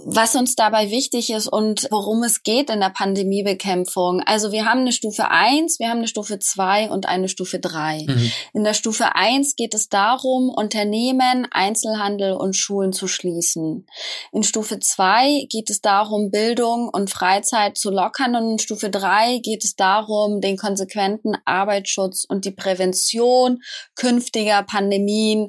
[0.06, 4.22] was uns dabei wichtig ist und worum es geht in der Pandemiebekämpfung.
[4.26, 8.06] Also wir haben eine Stufe 1, wir haben eine Stufe 2 und eine Stufe 3.
[8.08, 8.32] Mhm.
[8.54, 13.88] In der Stufe 1 geht es darum, Unternehmen, Einzelhandel und Schulen zu schließen.
[14.32, 19.40] In Stufe 2 geht es darum, Bildung und Freizeit zu lockern und in Stufe 3
[19.40, 23.62] geht es darum, den konsequenten Arbeitsschutz und die Prävention
[23.96, 25.49] künftiger Pandemien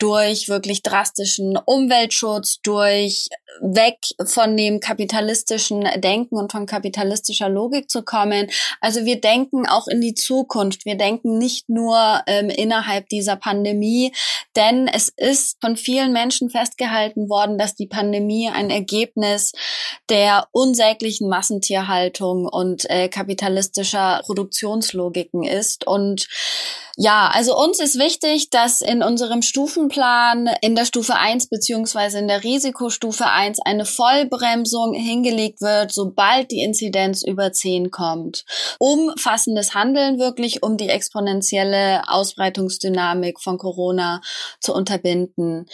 [0.00, 3.28] durch wirklich drastischen Umweltschutz, durch
[3.60, 8.50] weg von dem kapitalistischen Denken und von kapitalistischer Logik zu kommen.
[8.80, 10.86] Also wir denken auch in die Zukunft.
[10.86, 14.12] Wir denken nicht nur ähm, innerhalb dieser Pandemie,
[14.56, 19.52] denn es ist von vielen Menschen festgehalten worden, dass die Pandemie ein Ergebnis
[20.08, 26.26] der unsäglichen Massentierhaltung und äh, kapitalistischer Produktionslogiken ist und
[27.02, 29.40] ja, also uns ist wichtig, dass in unserem
[29.90, 36.50] Stufenplan in der Stufe 1 beziehungsweise in der Risikostufe 1 eine Vollbremsung hingelegt wird, sobald
[36.50, 38.44] die Inzidenz über 10 kommt.
[38.78, 44.20] Umfassendes Handeln wirklich, um die exponentielle Ausbreitungsdynamik von Corona
[44.60, 45.66] zu unterbinden.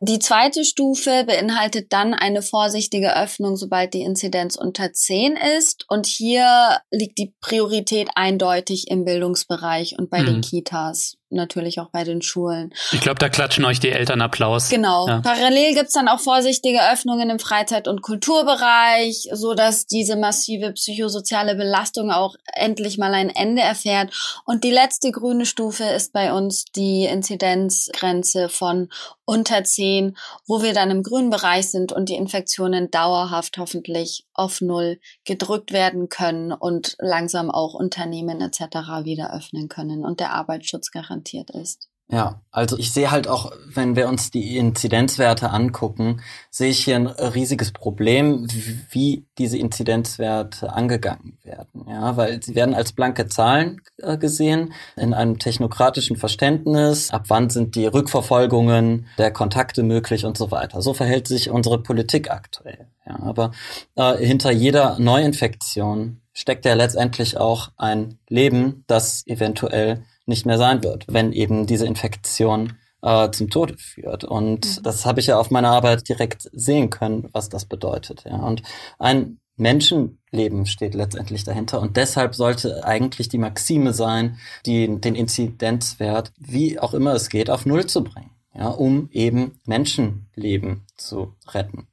[0.00, 5.84] Die zweite Stufe beinhaltet dann eine vorsichtige Öffnung, sobald die Inzidenz unter 10 ist.
[5.88, 10.26] Und hier liegt die Priorität eindeutig im Bildungsbereich und bei mhm.
[10.26, 11.16] den Kitas.
[11.34, 12.72] Natürlich auch bei den Schulen.
[12.92, 14.68] Ich glaube, da klatschen euch die Eltern Applaus.
[14.68, 15.08] Genau.
[15.08, 15.20] Ja.
[15.20, 21.56] Parallel gibt's dann auch vorsichtige Öffnungen im Freizeit- und Kulturbereich, so dass diese massive psychosoziale
[21.56, 24.12] Belastung auch endlich mal ein Ende erfährt.
[24.44, 28.88] Und die letzte grüne Stufe ist bei uns die Inzidenzgrenze von
[29.26, 30.16] unter 10,
[30.46, 35.72] wo wir dann im grünen Bereich sind und die Infektionen dauerhaft hoffentlich auf Null gedrückt
[35.72, 39.04] werden können und langsam auch Unternehmen etc.
[39.04, 41.88] wieder öffnen können und der Arbeitsschutz garantiert ist.
[42.10, 46.96] Ja, also ich sehe halt auch, wenn wir uns die Inzidenzwerte angucken, sehe ich hier
[46.96, 48.46] ein riesiges Problem,
[48.90, 51.86] wie diese Inzidenzwerte angegangen werden.
[51.88, 57.48] Ja, weil sie werden als blanke Zahlen äh, gesehen, in einem technokratischen Verständnis, ab wann
[57.48, 60.82] sind die Rückverfolgungen der Kontakte möglich und so weiter.
[60.82, 62.86] So verhält sich unsere Politik aktuell.
[63.06, 63.52] Ja, aber
[63.96, 70.82] äh, hinter jeder Neuinfektion steckt ja letztendlich auch ein Leben, das eventuell nicht mehr sein
[70.82, 74.24] wird, wenn eben diese Infektion äh, zum Tode führt.
[74.24, 74.82] Und mhm.
[74.82, 78.24] das habe ich ja auf meiner Arbeit direkt sehen können, was das bedeutet.
[78.24, 78.36] Ja.
[78.36, 78.62] Und
[78.98, 81.80] ein Menschenleben steht letztendlich dahinter.
[81.80, 87.50] Und deshalb sollte eigentlich die Maxime sein, die, den Inzidenzwert, wie auch immer es geht,
[87.50, 88.30] auf Null zu bringen.
[88.56, 91.88] Ja, um eben Menschenleben zu retten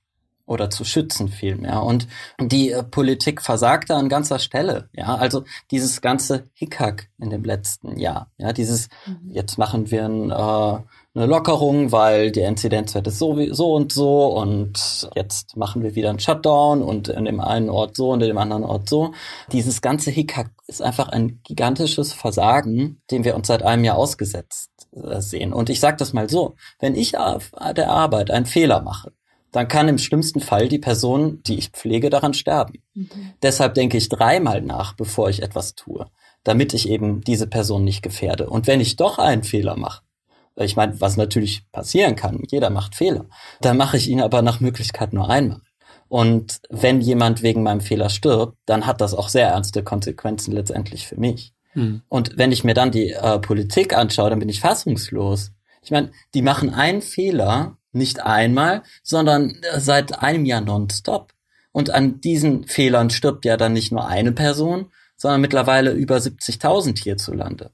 [0.52, 1.82] oder zu schützen vielmehr.
[1.82, 2.08] Und
[2.40, 4.90] die äh, Politik versagt da an ganzer Stelle.
[4.92, 8.30] Ja, also dieses ganze Hickhack in dem letzten Jahr.
[8.38, 9.32] Ja, dieses, mhm.
[9.32, 10.34] jetzt machen wir ein, äh,
[11.14, 15.96] eine Lockerung, weil die Inzidenzwert ist so, wie, so und so und jetzt machen wir
[15.96, 19.14] wieder einen Shutdown und in dem einen Ort so und in dem anderen Ort so.
[19.54, 24.70] Dieses ganze Hickhack ist einfach ein gigantisches Versagen, dem wir uns seit einem Jahr ausgesetzt
[24.92, 25.54] äh, sehen.
[25.54, 29.14] Und ich sage das mal so, wenn ich auf der Arbeit einen Fehler mache,
[29.52, 32.82] dann kann im schlimmsten Fall die Person, die ich pflege, daran sterben.
[32.94, 33.10] Mhm.
[33.42, 36.08] Deshalb denke ich dreimal nach, bevor ich etwas tue,
[36.44, 38.50] damit ich eben diese Person nicht gefährde.
[38.50, 40.04] Und wenn ich doch einen Fehler mache,
[40.58, 43.26] ich meine, was natürlich passieren kann, jeder macht Fehler,
[43.62, 45.62] dann mache ich ihn aber nach Möglichkeit nur einmal.
[46.08, 51.08] Und wenn jemand wegen meinem Fehler stirbt, dann hat das auch sehr ernste Konsequenzen letztendlich
[51.08, 51.54] für mich.
[51.74, 52.02] Mhm.
[52.10, 55.52] Und wenn ich mir dann die äh, Politik anschaue, dann bin ich fassungslos.
[55.82, 61.34] Ich meine, die machen einen Fehler nicht einmal, sondern äh, seit einem Jahr nonstop.
[61.72, 67.02] Und an diesen Fehlern stirbt ja dann nicht nur eine Person, sondern mittlerweile über 70.000
[67.02, 67.72] hierzulande.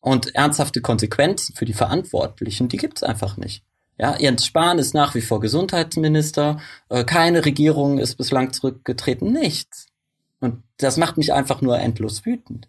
[0.00, 3.64] Und ernsthafte Konsequenzen für die Verantwortlichen, die gibt's einfach nicht.
[3.98, 9.86] Ja, Jens Spahn ist nach wie vor Gesundheitsminister, äh, keine Regierung ist bislang zurückgetreten, nichts.
[10.40, 12.68] Und das macht mich einfach nur endlos wütend.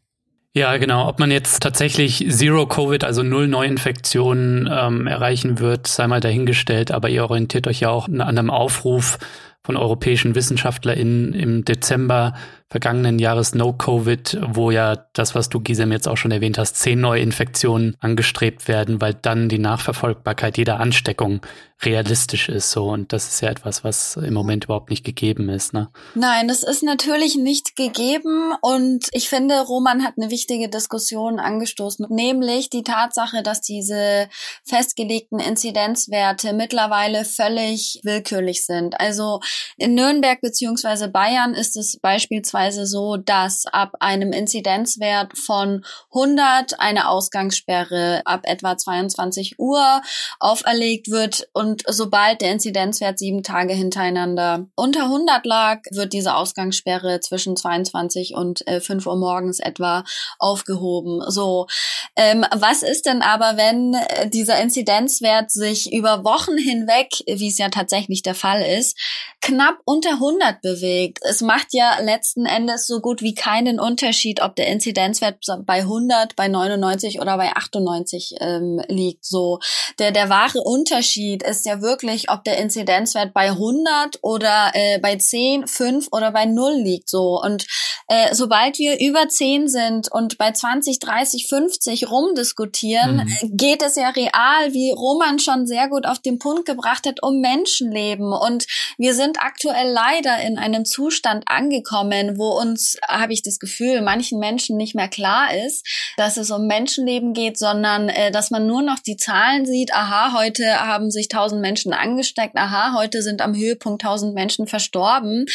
[0.60, 1.08] Ja, genau.
[1.08, 6.92] Ob man jetzt tatsächlich Zero Covid, also null Neuinfektionen ähm, erreichen wird, sei mal dahingestellt.
[6.92, 9.20] Aber ihr orientiert euch ja auch an einem Aufruf
[9.64, 12.34] von europäischen WissenschaftlerInnen im Dezember
[12.70, 17.02] vergangenen Jahres No-Covid, wo ja das, was du Gisem jetzt auch schon erwähnt hast, zehn
[17.02, 21.42] neue Infektionen angestrebt werden, weil dann die Nachverfolgbarkeit jeder Ansteckung
[21.82, 25.72] realistisch ist so und das ist ja etwas, was im Moment überhaupt nicht gegeben ist,
[25.72, 25.90] ne?
[26.14, 32.06] Nein, das ist natürlich nicht gegeben und ich finde, Roman hat eine wichtige Diskussion angestoßen,
[32.10, 34.28] nämlich die Tatsache, dass diese
[34.66, 39.00] festgelegten Inzidenzwerte mittlerweile völlig willkürlich sind.
[39.00, 39.40] Also
[39.78, 46.80] in Nürnberg beziehungsweise Bayern ist es beispielsweise beispielsweise so, dass ab einem Inzidenzwert von 100
[46.80, 50.02] eine Ausgangssperre ab etwa 22 Uhr
[50.40, 57.20] auferlegt wird und sobald der Inzidenzwert sieben Tage hintereinander unter 100 lag, wird diese Ausgangssperre
[57.22, 60.04] zwischen 22 und äh, 5 Uhr morgens etwa
[60.38, 61.22] aufgehoben.
[61.30, 61.68] So,
[62.16, 67.58] ähm, was ist denn aber, wenn äh, dieser Inzidenzwert sich über Wochen hinweg, wie es
[67.58, 68.98] ja tatsächlich der Fall ist,
[69.42, 71.20] knapp unter 100 bewegt?
[71.24, 76.36] Es macht ja letzten Endes so gut wie keinen Unterschied, ob der Inzidenzwert bei 100,
[76.36, 79.26] bei 99 oder bei 98 ähm, liegt.
[79.26, 79.60] So,
[80.00, 85.16] der der wahre Unterschied ist ja wirklich, ob der Inzidenzwert bei 100 oder äh, bei
[85.16, 87.10] 10, 5 oder bei 0 liegt.
[87.10, 87.66] So und
[88.12, 93.56] äh, sobald wir über 10 sind und bei 20, 30, 50 rumdiskutieren, mhm.
[93.56, 97.40] geht es ja real, wie Roman schon sehr gut auf den Punkt gebracht hat, um
[97.40, 98.34] Menschenleben.
[98.34, 98.66] Und
[98.98, 104.40] wir sind aktuell leider in einem Zustand angekommen, wo uns, habe ich das Gefühl, manchen
[104.40, 105.86] Menschen nicht mehr klar ist,
[106.18, 110.34] dass es um Menschenleben geht, sondern äh, dass man nur noch die Zahlen sieht, aha,
[110.38, 115.46] heute haben sich tausend Menschen angesteckt, aha, heute sind am Höhepunkt tausend Menschen verstorben.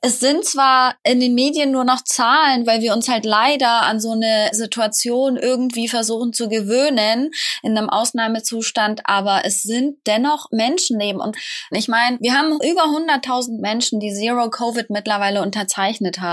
[0.00, 4.00] Es sind zwar in den Medien nur noch Zahlen, weil wir uns halt leider an
[4.00, 7.30] so eine Situation irgendwie versuchen zu gewöhnen,
[7.62, 11.20] in einem Ausnahmezustand, aber es sind dennoch Menschenleben.
[11.20, 11.36] Und
[11.70, 16.29] ich meine, wir haben über 100.000 Menschen, die Zero Covid mittlerweile unterzeichnet haben.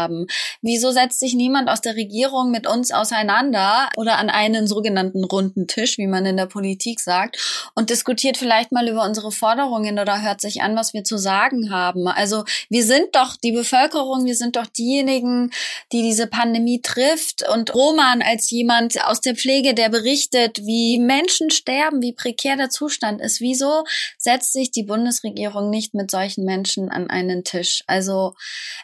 [0.62, 5.68] Wieso setzt sich niemand aus der Regierung mit uns auseinander oder an einen sogenannten runden
[5.68, 7.38] Tisch, wie man in der Politik sagt,
[7.76, 11.72] und diskutiert vielleicht mal über unsere Forderungen oder hört sich an, was wir zu sagen
[11.72, 12.08] haben?
[12.08, 15.52] Also wir sind doch die Bevölkerung, wir sind doch diejenigen,
[15.92, 17.48] die diese Pandemie trifft.
[17.50, 22.70] Und Roman als jemand aus der Pflege, der berichtet, wie Menschen sterben, wie prekär der
[22.70, 23.42] Zustand ist.
[23.42, 23.84] Wieso
[24.18, 27.84] setzt sich die Bundesregierung nicht mit solchen Menschen an einen Tisch?
[27.88, 28.34] Also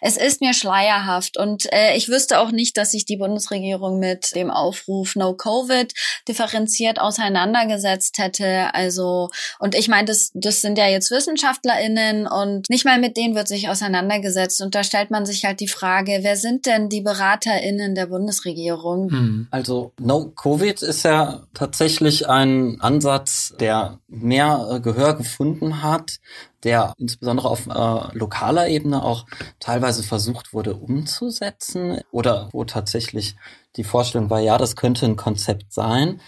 [0.01, 1.03] es ist mir schleierhaft
[1.38, 5.93] und äh, ich wüsste auch nicht, dass sich die Bundesregierung mit dem Aufruf No Covid
[6.28, 8.74] differenziert auseinandergesetzt hätte.
[8.74, 9.30] Also
[9.60, 13.47] und ich meine, das, das sind ja jetzt WissenschaftlerInnen und nicht mal mit denen wird
[13.47, 14.62] sich auseinandergesetzt.
[14.62, 19.10] Und da stellt man sich halt die Frage, wer sind denn die BeraterInnen der Bundesregierung?
[19.10, 19.47] Hm.
[19.51, 26.20] Also No Covid ist ja tatsächlich ein Ansatz, der mehr äh, Gehör gefunden hat,
[26.64, 29.26] der insbesondere auf äh, lokaler Ebene auch
[29.59, 33.36] teilweise versucht wurde umzusetzen oder wo tatsächlich
[33.76, 36.22] die Vorstellung war, ja, das könnte ein Konzept sein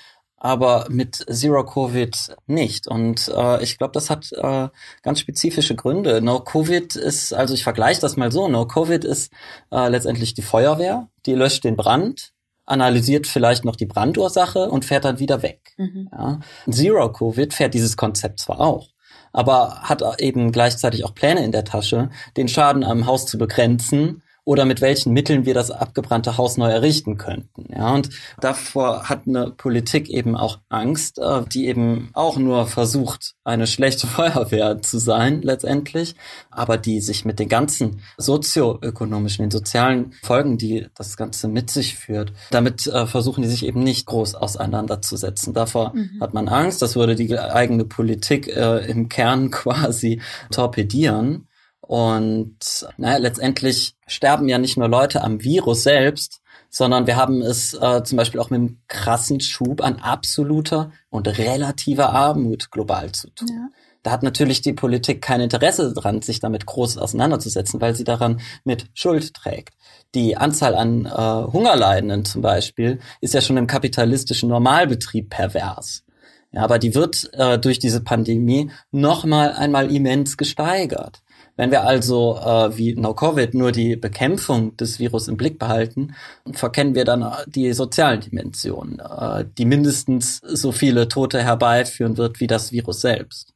[0.46, 2.88] aber mit Zero Covid nicht.
[2.88, 4.68] Und äh, ich glaube, das hat äh,
[5.02, 6.22] ganz spezifische Gründe.
[6.22, 9.34] No Covid ist, also ich vergleiche das mal so, No Covid ist
[9.72, 12.34] äh, letztendlich die Feuerwehr, die löscht den Brand,
[12.66, 15.74] analysiert vielleicht noch die Brandursache und fährt dann wieder weg.
[15.78, 16.10] Mhm.
[16.12, 16.40] Ja.
[16.70, 18.90] Zero Covid fährt dieses Konzept zwar auch,
[19.36, 24.24] aber hat eben gleichzeitig auch Pläne in der Tasche, den Schaden am Haus zu begrenzen
[24.46, 27.66] oder mit welchen Mitteln wir das abgebrannte Haus neu errichten könnten.
[27.76, 33.34] Ja, und davor hat eine Politik eben auch Angst, äh, die eben auch nur versucht,
[33.44, 36.16] eine schlechte Feuerwehr zu sein letztendlich,
[36.52, 41.96] aber die sich mit den ganzen sozioökonomischen, den sozialen Folgen, die das Ganze mit sich
[41.96, 45.54] führt, damit äh, versuchen die sich eben nicht groß auseinanderzusetzen.
[45.56, 46.22] Davor mhm.
[46.22, 50.22] hat man Angst, das würde die eigene Politik äh, im Kern quasi
[50.52, 51.48] torpedieren.
[51.88, 57.74] Und naja, letztendlich sterben ja nicht nur Leute am Virus selbst, sondern wir haben es
[57.74, 63.30] äh, zum Beispiel auch mit einem krassen Schub an absoluter und relativer Armut global zu
[63.30, 63.48] tun.
[63.48, 63.70] Ja.
[64.02, 68.40] Da hat natürlich die Politik kein Interesse dran, sich damit groß auseinanderzusetzen, weil sie daran
[68.64, 69.74] mit Schuld trägt.
[70.14, 76.04] Die Anzahl an äh, Hungerleidenden zum Beispiel ist ja schon im kapitalistischen Normalbetrieb pervers.
[76.52, 81.22] Ja, aber die wird äh, durch diese Pandemie noch mal einmal immens gesteigert.
[81.58, 86.16] Wenn wir also äh, wie No-Covid nur die Bekämpfung des Virus im Blick behalten,
[86.52, 92.48] verkennen wir dann die sozialen Dimensionen, äh, die mindestens so viele Tote herbeiführen wird wie
[92.48, 93.56] das Virus selbst.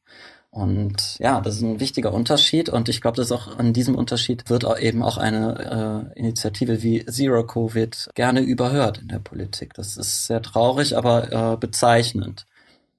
[0.52, 4.50] Und ja, das ist ein wichtiger Unterschied und ich glaube, dass auch an diesem Unterschied
[4.50, 9.76] wird auch eben auch eine äh, Initiative wie Zero Covid gerne überhört in der Politik.
[9.76, 12.48] Das ist sehr traurig, aber äh, bezeichnend.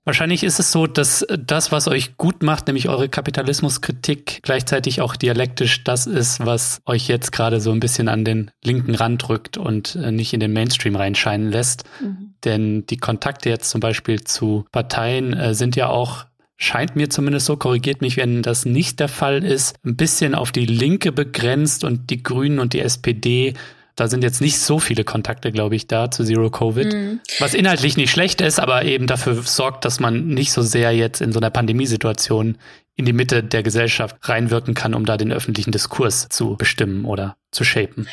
[0.04, 5.14] Wahrscheinlich ist es so, dass das, was euch gut macht, nämlich eure Kapitalismuskritik, gleichzeitig auch
[5.14, 9.58] dialektisch das ist, was euch jetzt gerade so ein bisschen an den linken Rand rückt
[9.58, 11.84] und äh, nicht in den Mainstream reinscheinen lässt.
[12.00, 12.34] Mhm.
[12.44, 16.24] Denn die Kontakte jetzt zum Beispiel zu Parteien äh, sind ja auch
[16.56, 20.52] scheint mir zumindest so, korrigiert mich, wenn das nicht der Fall ist, ein bisschen auf
[20.52, 23.54] die Linke begrenzt und die Grünen und die SPD
[23.96, 26.92] da sind jetzt nicht so viele Kontakte, glaube ich, da zu Zero Covid.
[26.92, 27.20] Mhm.
[27.38, 31.20] Was inhaltlich nicht schlecht ist, aber eben dafür sorgt, dass man nicht so sehr jetzt
[31.20, 32.56] in so einer Pandemiesituation
[33.00, 37.36] in die Mitte der Gesellschaft reinwirken kann, um da den öffentlichen Diskurs zu bestimmen oder
[37.50, 38.06] zu shapen?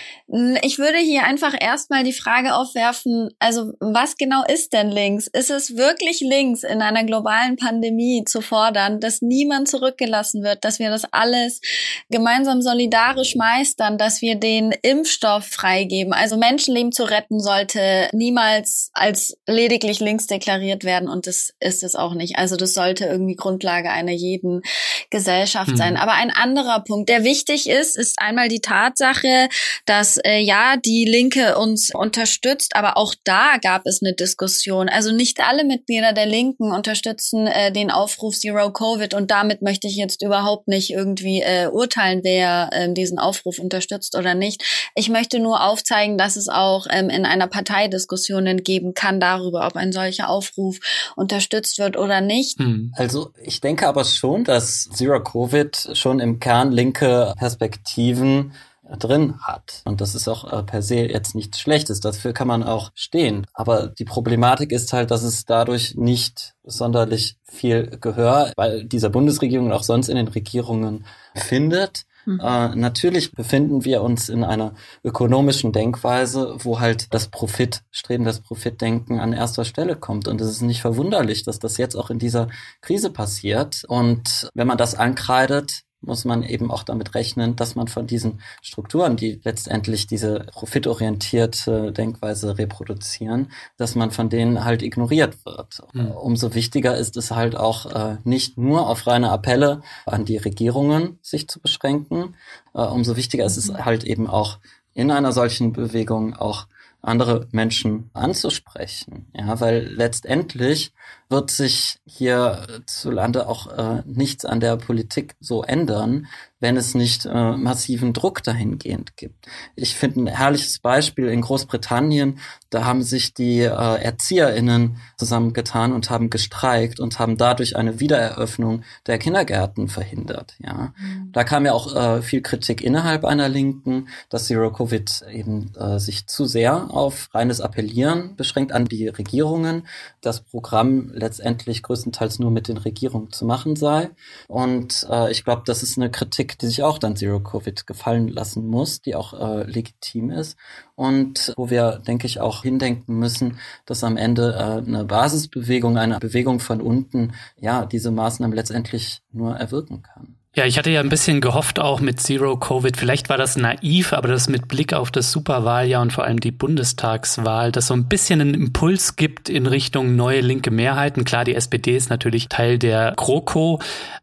[0.64, 5.28] Ich würde hier einfach erstmal die Frage aufwerfen, also was genau ist denn links?
[5.28, 10.80] Ist es wirklich links in einer globalen Pandemie zu fordern, dass niemand zurückgelassen wird, dass
[10.80, 11.62] wir das alles
[12.10, 16.14] gemeinsam solidarisch meistern, dass wir den Impfstoff freigeben?
[16.14, 21.96] Also Menschenleben zu retten sollte niemals als lediglich links deklariert werden und das ist es
[21.96, 22.38] auch nicht.
[22.38, 24.64] Also das sollte irgendwie Grundlage einer jeden
[25.09, 25.97] Gesellschaft sein.
[25.97, 29.49] Aber ein anderer Punkt, der wichtig ist, ist einmal die Tatsache,
[29.86, 34.89] dass äh, ja die Linke uns unterstützt, aber auch da gab es eine Diskussion.
[34.89, 39.88] Also nicht alle Mitglieder der Linken unterstützen äh, den Aufruf Zero Covid und damit möchte
[39.88, 44.63] ich jetzt überhaupt nicht irgendwie äh, urteilen, wer äh, diesen Aufruf unterstützt oder nicht.
[44.95, 49.65] Ich möchte nur aufzeigen, dass es auch ähm, in einer Partei Diskussionen geben kann darüber,
[49.65, 50.80] ob ein solcher Aufruf
[51.15, 52.59] unterstützt wird oder nicht.
[52.59, 52.93] Hm.
[52.95, 58.53] Also ich denke aber schon, dass Zero Covid schon im Kern linke Perspektiven
[58.99, 59.82] drin hat.
[59.86, 61.99] Und das ist auch äh, per se jetzt nichts Schlechtes.
[61.99, 63.45] Dafür kann man auch stehen.
[63.53, 69.68] Aber die Problematik ist halt, dass es dadurch nicht sonderlich viel Gehör bei dieser Bundesregierung
[69.68, 71.05] und auch sonst in den Regierungen
[71.36, 72.05] findet.
[72.28, 72.41] Mhm.
[72.43, 79.19] Äh, natürlich befinden wir uns in einer ökonomischen Denkweise, wo halt das Profitstreben, das Profitdenken
[79.21, 80.28] an erster Stelle kommt.
[80.28, 82.49] Und es ist nicht verwunderlich, dass das jetzt auch in dieser
[82.82, 83.86] Krise passiert.
[83.88, 88.41] Und wenn man das ankreidet, muss man eben auch damit rechnen, dass man von diesen
[88.62, 95.82] Strukturen, die letztendlich diese profitorientierte Denkweise reproduzieren, dass man von denen halt ignoriert wird.
[95.93, 96.12] Mhm.
[96.12, 101.20] Umso wichtiger ist es halt auch äh, nicht nur auf reine Appelle an die Regierungen
[101.22, 102.36] sich zu beschränken,
[102.74, 103.86] äh, umso wichtiger ist es hm.
[103.86, 104.60] halt eben auch
[104.93, 106.68] in einer solchen Bewegung auch
[107.02, 109.28] andere Menschen anzusprechen.
[109.34, 110.93] Ja, weil letztendlich
[111.30, 116.28] wird sich hierzulande auch äh, nichts an der Politik so ändern,
[116.59, 119.45] wenn es nicht äh, massiven Druck dahingehend gibt.
[119.75, 126.09] Ich finde ein herrliches Beispiel in Großbritannien, da haben sich die äh, ErzieherInnen zusammengetan und
[126.09, 130.55] haben gestreikt und haben dadurch eine Wiedereröffnung der Kindergärten verhindert.
[130.59, 131.30] Ja, mhm.
[131.32, 135.99] Da kam ja auch äh, viel Kritik innerhalb einer Linken, dass Zero Covid eben äh,
[135.99, 139.88] sich zu sehr auf reines Appellieren beschränkt an die Regierungen.
[140.21, 144.09] Das Programm letztendlich größtenteils nur mit den Regierungen zu machen sei.
[144.47, 148.28] Und äh, ich glaube, das ist eine Kritik, die sich auch dann Zero Covid gefallen
[148.28, 150.57] lassen muss, die auch äh, legitim ist.
[150.95, 156.20] Und wo wir, denke ich, auch hindenken müssen, dass am Ende äh, eine Basisbewegung, eine
[156.20, 160.37] Bewegung von unten, ja, diese Maßnahmen letztendlich nur erwirken kann.
[160.58, 162.97] Ja, ich hatte ja ein bisschen gehofft auch mit Zero Covid.
[162.97, 166.49] Vielleicht war das naiv, aber das mit Blick auf das Superwahljahr und vor allem die
[166.49, 171.26] Bundestagswahl, das so ein bisschen einen Impuls gibt in Richtung neue linke Mehrheiten.
[171.26, 173.80] Klar, die SPD ist natürlich Teil der GroKo,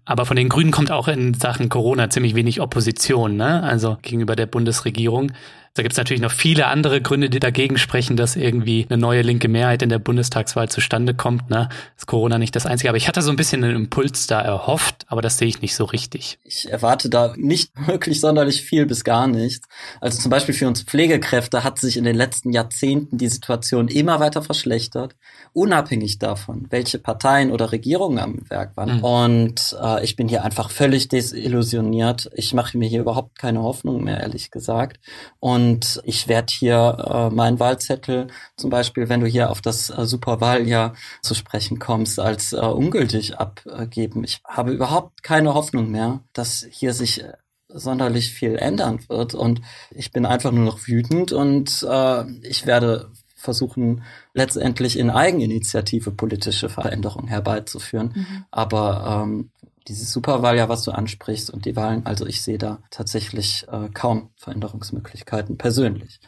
[0.06, 3.62] aber von den Grünen kommt auch in Sachen Corona ziemlich wenig Opposition, ne?
[3.62, 5.30] Also gegenüber der Bundesregierung.
[5.76, 9.22] Da gibt es natürlich noch viele andere Gründe, die dagegen sprechen, dass irgendwie eine neue
[9.22, 11.50] linke Mehrheit in der Bundestagswahl zustande kommt.
[11.50, 11.68] Ne?
[11.96, 12.90] Ist Corona nicht das Einzige.
[12.90, 15.74] Aber ich hatte so ein bisschen einen Impuls da erhofft, aber das sehe ich nicht
[15.74, 16.38] so richtig.
[16.44, 19.66] Ich erwarte da nicht wirklich sonderlich viel bis gar nichts.
[20.00, 24.20] Also zum Beispiel für uns Pflegekräfte hat sich in den letzten Jahrzehnten die Situation immer
[24.20, 25.16] weiter verschlechtert,
[25.54, 28.98] unabhängig davon, welche Parteien oder Regierungen am Werk waren.
[28.98, 29.04] Mhm.
[29.04, 32.30] Und äh, ich bin hier einfach völlig desillusioniert.
[32.34, 35.00] Ich mache mir hier überhaupt keine Hoffnung mehr, ehrlich gesagt.
[35.40, 39.88] Und und ich werde hier äh, meinen Wahlzettel, zum Beispiel, wenn du hier auf das
[39.88, 44.24] äh, Superwahljahr zu sprechen kommst, als äh, ungültig abgeben.
[44.24, 47.32] Ich habe überhaupt keine Hoffnung mehr, dass hier sich äh,
[47.68, 49.34] sonderlich viel ändern wird.
[49.34, 54.04] Und ich bin einfach nur noch wütend und äh, ich werde versuchen,
[54.34, 58.12] letztendlich in Eigeninitiative politische Veränderungen herbeizuführen.
[58.14, 58.44] Mhm.
[58.50, 59.50] Aber ähm,
[59.88, 64.30] dieses Superwahljahr, was du ansprichst und die Wahlen, also ich sehe da tatsächlich äh, kaum
[64.36, 66.20] Veränderungsmöglichkeiten persönlich.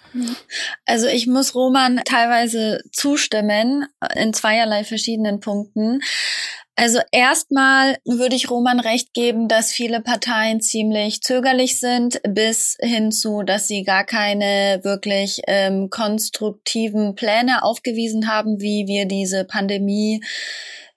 [0.85, 6.01] Also ich muss Roman teilweise zustimmen in zweierlei verschiedenen Punkten.
[6.79, 13.13] Also erstmal würde ich Roman recht geben, dass viele Parteien ziemlich zögerlich sind, bis hin
[13.13, 20.23] zu, dass sie gar keine wirklich ähm, konstruktiven Pläne aufgewiesen haben, wie wir diese Pandemie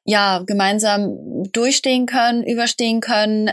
[0.09, 3.51] ja gemeinsam durchstehen können, überstehen können.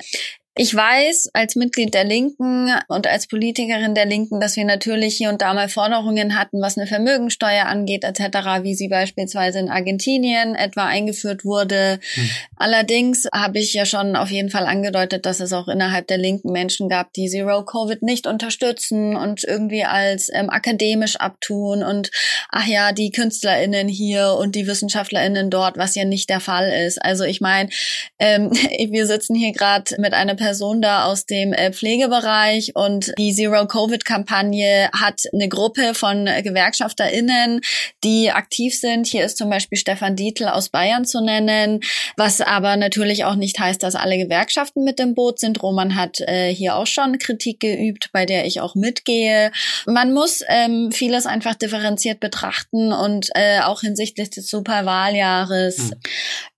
[0.59, 5.29] Ich weiß als Mitglied der Linken und als Politikerin der Linken, dass wir natürlich hier
[5.29, 10.55] und da mal Forderungen hatten, was eine Vermögensteuer angeht etc., wie sie beispielsweise in Argentinien
[10.55, 12.01] etwa eingeführt wurde.
[12.15, 12.31] Hm.
[12.57, 16.53] Allerdings habe ich ja schon auf jeden Fall angedeutet, dass es auch innerhalb der Linken
[16.53, 22.11] Menschen gab, die Zero Covid nicht unterstützen und irgendwie als ähm, akademisch abtun und
[22.49, 26.97] ach ja, die Künstlerinnen hier und die Wissenschaftlerinnen dort, was ja nicht der Fall ist.
[27.05, 27.69] Also ich meine,
[28.19, 28.51] ähm,
[28.91, 30.46] wir sitzen hier gerade mit einer Person
[30.83, 37.61] da aus dem äh, Pflegebereich und die Zero-Covid-Kampagne hat eine Gruppe von GewerkschafterInnen,
[38.05, 39.07] die aktiv sind.
[39.07, 41.81] Hier ist zum Beispiel Stefan Dietl aus Bayern zu nennen,
[42.17, 45.63] was aber natürlich auch nicht heißt, dass alle Gewerkschaften mit dem Boot sind.
[45.63, 49.51] Roman hat äh, hier auch schon Kritik geübt, bei der ich auch mitgehe.
[49.87, 56.01] Man muss ähm, vieles einfach differenziert betrachten und äh, auch hinsichtlich des Superwahljahres hm.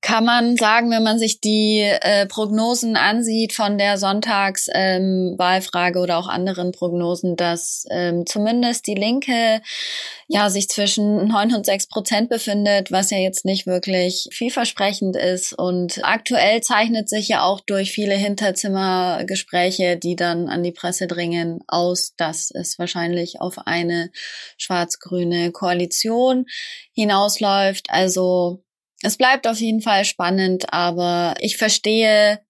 [0.08, 6.16] Kann man sagen, wenn man sich die äh, Prognosen ansieht von der Sonntagswahlfrage ähm, oder
[6.16, 9.60] auch anderen Prognosen, dass ähm, zumindest die Linke
[10.26, 15.52] ja sich zwischen neun und sechs Prozent befindet, was ja jetzt nicht wirklich vielversprechend ist.
[15.52, 21.58] Und aktuell zeichnet sich ja auch durch viele Hinterzimmergespräche, die dann an die Presse dringen,
[21.68, 24.10] aus, dass es wahrscheinlich auf eine
[24.56, 26.46] schwarz-grüne Koalition
[26.94, 27.90] hinausläuft.
[27.90, 28.62] Also
[29.02, 32.40] es bleibt auf jeden Fall spannend, aber ich verstehe,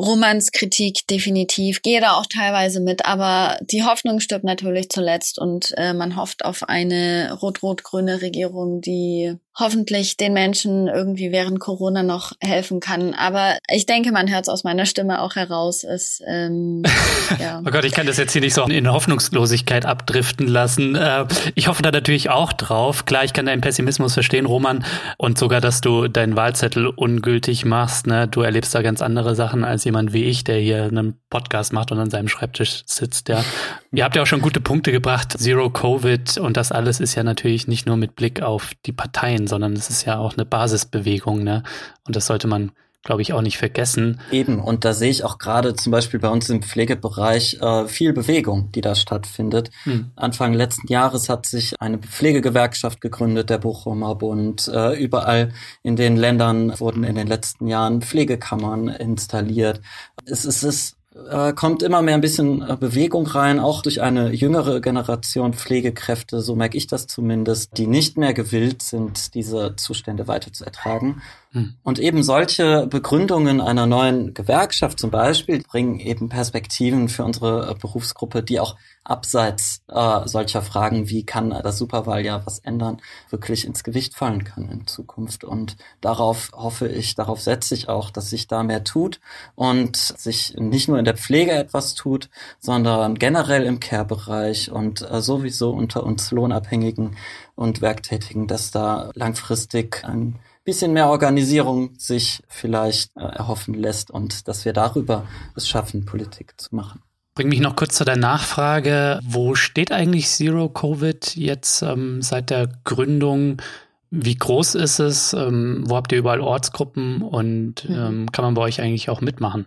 [0.00, 5.92] Romanskritik definitiv, gehe da auch teilweise mit, aber die Hoffnung stirbt natürlich zuletzt und äh,
[5.92, 12.80] man hofft auf eine rot-rot-grüne Regierung, die hoffentlich den Menschen irgendwie während Corona noch helfen
[12.80, 13.14] kann.
[13.14, 15.84] Aber ich denke, man hört es aus meiner Stimme auch heraus.
[15.84, 16.82] Ist, ähm,
[17.38, 17.60] ja.
[17.66, 20.94] oh Gott, ich kann das jetzt hier nicht so in Hoffnungslosigkeit abdriften lassen.
[20.94, 23.04] Äh, ich hoffe da natürlich auch drauf.
[23.04, 24.84] Klar, ich kann deinen Pessimismus verstehen, Roman,
[25.18, 28.06] und sogar, dass du deinen Wahlzettel ungültig machst.
[28.06, 28.28] Ne?
[28.28, 31.92] Du erlebst da ganz andere Sachen als jemand wie ich, der hier einen Podcast macht
[31.92, 33.28] und an seinem Schreibtisch sitzt.
[33.28, 33.44] Ja.
[33.92, 35.34] Ihr habt ja auch schon gute Punkte gebracht.
[35.38, 39.39] Zero Covid und das alles ist ja natürlich nicht nur mit Blick auf die Parteien,
[39.46, 41.62] sondern es ist ja auch eine Basisbewegung, ne?
[42.06, 42.72] Und das sollte man
[43.02, 44.20] glaube ich, auch nicht vergessen.
[44.30, 48.12] Eben, und da sehe ich auch gerade zum Beispiel bei uns im Pflegebereich äh, viel
[48.12, 49.70] Bewegung, die da stattfindet.
[49.84, 50.10] Hm.
[50.16, 54.68] Anfang letzten Jahres hat sich eine Pflegegewerkschaft gegründet, der Bochumer Bund.
[54.68, 59.80] Äh, überall in den Ländern wurden in den letzten Jahren Pflegekammern installiert.
[60.26, 64.32] Es, es ist äh, kommt immer mehr ein bisschen äh, Bewegung rein, auch durch eine
[64.32, 70.28] jüngere Generation Pflegekräfte, so merke ich das zumindest, die nicht mehr gewillt sind, diese Zustände
[70.28, 71.20] weiter zu ertragen.
[71.50, 71.74] Hm.
[71.82, 77.74] Und eben solche Begründungen einer neuen Gewerkschaft zum Beispiel bringen eben Perspektiven für unsere äh,
[77.74, 83.84] Berufsgruppe, die auch abseits äh, solcher Fragen, wie kann das Superwahljahr was ändern, wirklich ins
[83.84, 85.44] Gewicht fallen kann in Zukunft.
[85.44, 89.20] Und darauf hoffe ich, darauf setze ich auch, dass sich da mehr tut
[89.54, 95.20] und sich nicht nur in der Pflege etwas tut, sondern generell im Care-Bereich und äh,
[95.20, 97.16] sowieso unter uns Lohnabhängigen
[97.54, 104.46] und Werktätigen, dass da langfristig ein bisschen mehr Organisierung sich vielleicht äh, erhoffen lässt und
[104.48, 105.26] dass wir darüber
[105.56, 107.02] es schaffen, Politik zu machen.
[107.40, 109.18] Bring mich noch kurz zu der Nachfrage.
[109.22, 113.62] Wo steht eigentlich Zero Covid jetzt ähm, seit der Gründung?
[114.10, 115.32] Wie groß ist es?
[115.32, 117.96] Ähm, wo habt ihr überall Ortsgruppen und mhm.
[117.96, 119.64] ähm, kann man bei euch eigentlich auch mitmachen?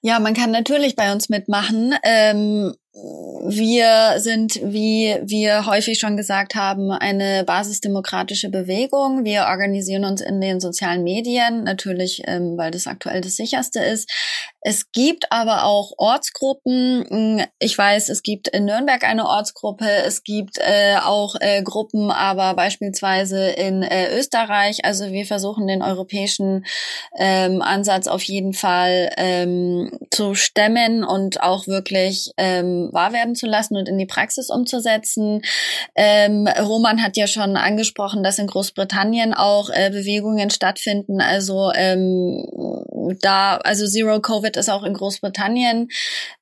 [0.00, 1.94] Ja, man kann natürlich bei uns mitmachen.
[2.04, 2.72] Ähm,
[3.46, 9.24] wir sind, wie wir häufig schon gesagt haben, eine basisdemokratische Bewegung.
[9.24, 14.10] Wir organisieren uns in den sozialen Medien, natürlich, ähm, weil das aktuell das sicherste ist.
[14.60, 17.44] Es gibt aber auch Ortsgruppen.
[17.60, 19.86] Ich weiß, es gibt in Nürnberg eine Ortsgruppe.
[20.04, 24.84] Es gibt äh, auch äh, Gruppen, aber beispielsweise in äh, Österreich.
[24.84, 26.66] Also wir versuchen den europäischen
[27.16, 33.46] ähm, Ansatz auf jeden Fall ähm, zu stemmen und auch wirklich ähm, wahr werden zu
[33.46, 35.42] lassen und in die Praxis umzusetzen.
[35.94, 41.20] Ähm, Roman hat ja schon angesprochen, dass in Großbritannien auch äh, Bewegungen stattfinden.
[41.20, 42.44] Also ähm,
[43.20, 45.88] da, also Zero Covid ist auch in Großbritannien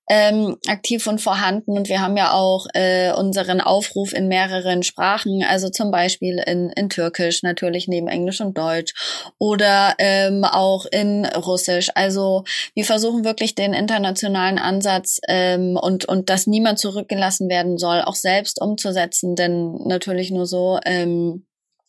[0.09, 1.73] ähm, aktiv und vorhanden.
[1.73, 6.71] Und wir haben ja auch äh, unseren Aufruf in mehreren Sprachen, also zum Beispiel in,
[6.71, 8.95] in Türkisch, natürlich neben Englisch und Deutsch
[9.39, 11.91] oder ähm, auch in Russisch.
[11.95, 12.45] Also
[12.75, 18.15] wir versuchen wirklich den internationalen Ansatz ähm, und, und dass niemand zurückgelassen werden soll, auch
[18.15, 21.46] selbst umzusetzen, denn natürlich nur so ähm,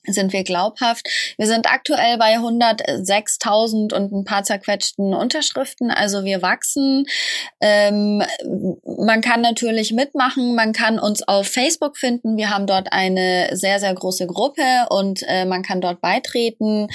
[0.08, 1.08] sind wir glaubhaft.
[1.38, 5.92] Wir sind aktuell bei 106.000 und ein paar zerquetschten Unterschriften.
[5.92, 7.06] Also wir wachsen.
[7.62, 8.24] Ähm,
[8.98, 12.38] man kann natürlich mitmachen, man kann uns auf Facebook finden.
[12.38, 16.88] Wir haben dort eine sehr, sehr große Gruppe und äh, man kann dort beitreten.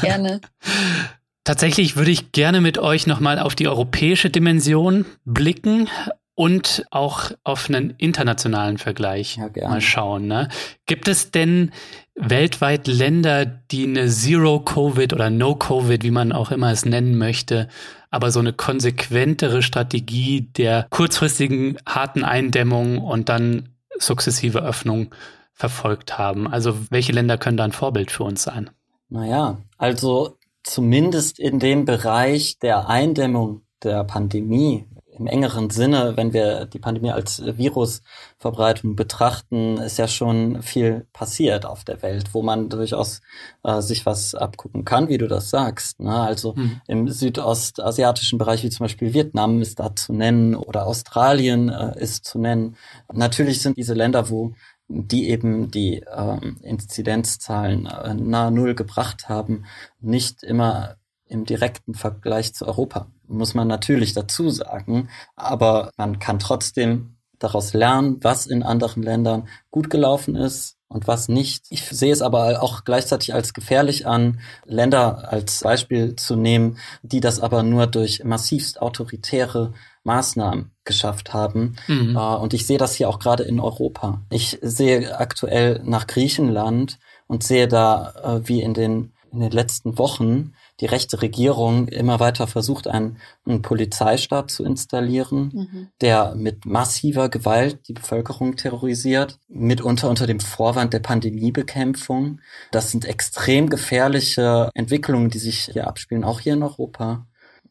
[0.00, 0.40] Gerne.
[1.44, 5.88] Tatsächlich würde ich gerne mit euch nochmal auf die europäische Dimension blicken
[6.34, 10.26] und auch auf einen internationalen Vergleich ja, mal schauen.
[10.26, 10.48] Ne?
[10.86, 11.70] Gibt es denn
[12.14, 17.68] weltweit Länder, die eine Zero-Covid oder No-Covid, wie man auch immer es nennen möchte,
[18.10, 25.14] aber so eine konsequentere Strategie der kurzfristigen harten Eindämmung und dann sukzessive Öffnung
[25.54, 26.46] verfolgt haben?
[26.46, 28.70] Also welche Länder können da ein Vorbild für uns sein?
[29.08, 34.86] Naja, also zumindest in dem Bereich der Eindämmung der Pandemie
[35.16, 41.66] im engeren Sinne, wenn wir die Pandemie als Virusverbreitung betrachten, ist ja schon viel passiert
[41.66, 43.20] auf der Welt, wo man durchaus
[43.62, 46.00] äh, sich was abgucken kann, wie du das sagst.
[46.00, 46.12] Ne?
[46.12, 46.80] Also hm.
[46.88, 52.24] im südostasiatischen Bereich, wie zum Beispiel Vietnam ist da zu nennen oder Australien äh, ist
[52.24, 52.76] zu nennen.
[53.12, 54.52] Natürlich sind diese Länder, wo
[54.88, 59.64] die eben die ähm, Inzidenzzahlen äh, nahe Null gebracht haben,
[60.00, 65.08] nicht immer im direkten Vergleich zu Europa, muss man natürlich dazu sagen.
[65.36, 71.28] Aber man kann trotzdem daraus lernen, was in anderen Ländern gut gelaufen ist und was
[71.28, 71.66] nicht.
[71.70, 77.20] Ich sehe es aber auch gleichzeitig als gefährlich an, Länder als Beispiel zu nehmen, die
[77.20, 79.72] das aber nur durch massivst autoritäre
[80.04, 81.76] Maßnahmen geschafft haben.
[81.88, 82.16] Mhm.
[82.16, 84.22] Äh, und ich sehe das hier auch gerade in Europa.
[84.30, 89.98] Ich sehe aktuell nach Griechenland und sehe da, äh, wie in den, in den letzten
[89.98, 95.88] Wochen die rechte Regierung immer weiter versucht, einen, einen Polizeistaat zu installieren, mhm.
[96.00, 102.40] der mit massiver Gewalt die Bevölkerung terrorisiert, mitunter unter dem Vorwand der Pandemiebekämpfung.
[102.72, 107.26] Das sind extrem gefährliche Entwicklungen, die sich hier abspielen, auch hier in Europa.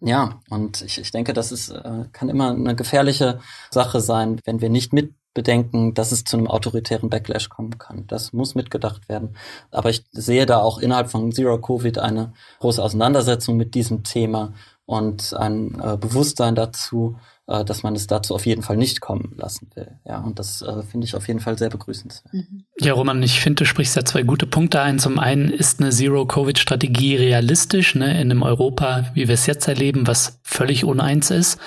[0.06, 3.39] Ja, und ich, ich denke, das ist, äh, kann immer eine gefährliche
[3.72, 8.06] Sache sein, wenn wir nicht mit bedenken, dass es zu einem autoritären Backlash kommen kann.
[8.08, 9.38] Das muss mitgedacht werden.
[9.72, 14.54] Aber ich sehe da auch innerhalb von Zero Covid eine große Auseinandersetzung mit diesem Thema
[14.86, 17.16] und ein äh, Bewusstsein dazu,
[17.48, 20.00] äh, dass man es dazu auf jeden Fall nicht kommen lassen will.
[20.06, 22.34] Ja, und das äh, finde ich auf jeden Fall sehr begrüßenswert.
[22.34, 22.64] Mhm.
[22.80, 24.98] Ja, Roman, ich finde, du sprichst da zwei gute Punkte ein.
[24.98, 30.08] Zum einen ist eine Zero-Covid-Strategie realistisch, ne, in einem Europa, wie wir es jetzt erleben,
[30.08, 31.60] was völlig uneins ist.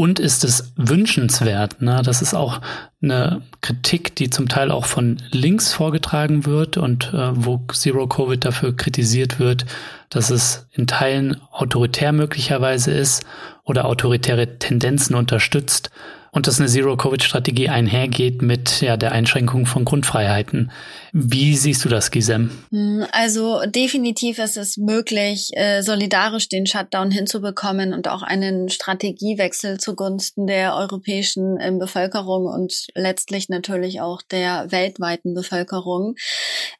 [0.00, 1.82] Und ist es wünschenswert?
[1.82, 2.00] Ne?
[2.02, 2.62] Das ist auch
[3.02, 8.42] eine Kritik, die zum Teil auch von links vorgetragen wird und äh, wo Zero Covid
[8.42, 9.66] dafür kritisiert wird,
[10.08, 13.26] dass es in Teilen autoritär möglicherweise ist
[13.62, 15.90] oder autoritäre Tendenzen unterstützt
[16.32, 20.70] und dass eine Zero-Covid-Strategie einhergeht mit ja, der Einschränkung von Grundfreiheiten.
[21.12, 22.50] Wie siehst du das, Gisem?
[22.70, 29.78] Hm, also definitiv ist es möglich, äh, solidarisch den Shutdown hinzubekommen und auch einen Strategiewechsel
[29.78, 36.14] zugunsten der europäischen ähm, Bevölkerung und letztlich natürlich auch der weltweiten Bevölkerung.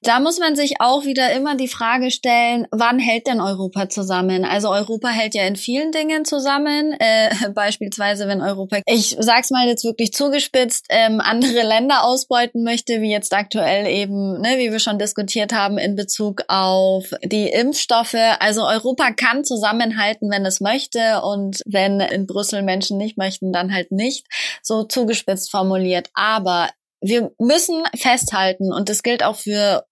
[0.02, 4.44] Da muss man sich auch wieder immer die Frage stellen, wann hält denn Europa zusammen?
[4.44, 9.66] Also Europa hält ja in vielen Dingen zusammen, äh, beispielsweise wenn Europa, ich sag's mal
[9.66, 14.78] jetzt wirklich zugespitzt, ähm, andere Länder ausbeuten möchte, wie jetzt aktuell eben ne, wie wir
[14.78, 18.16] schon diskutiert haben, in Bezug auf die Impfstoffe.
[18.38, 23.72] Also Europa kann zusammenhalten, wenn es möchte und wenn in Brüssel Menschen nicht möchten, dann
[23.72, 24.26] halt nicht.
[24.62, 26.10] So zugespitzt formuliert.
[26.12, 26.68] Aber
[27.00, 29.86] wir müssen festhalten, und das gilt auch für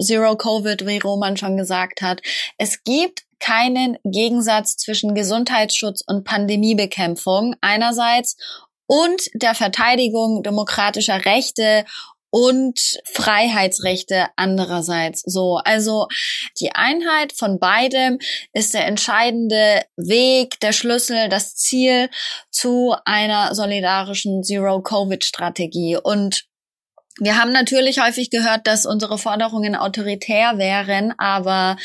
[0.00, 2.22] Zero Covid, wie Roman schon gesagt hat,
[2.56, 8.36] es gibt keinen Gegensatz zwischen Gesundheitsschutz und Pandemiebekämpfung einerseits
[8.86, 11.84] und der Verteidigung demokratischer Rechte
[12.30, 15.22] und Freiheitsrechte andererseits.
[15.22, 16.06] So, also
[16.60, 18.18] die Einheit von beidem
[18.52, 22.10] ist der entscheidende Weg, der Schlüssel, das Ziel
[22.50, 25.96] zu einer solidarischen Zero-Covid-Strategie.
[26.02, 26.44] Und
[27.18, 31.78] Wir haben natürlich häufig gehört, dass unsere Forderungen autoritär wären, aber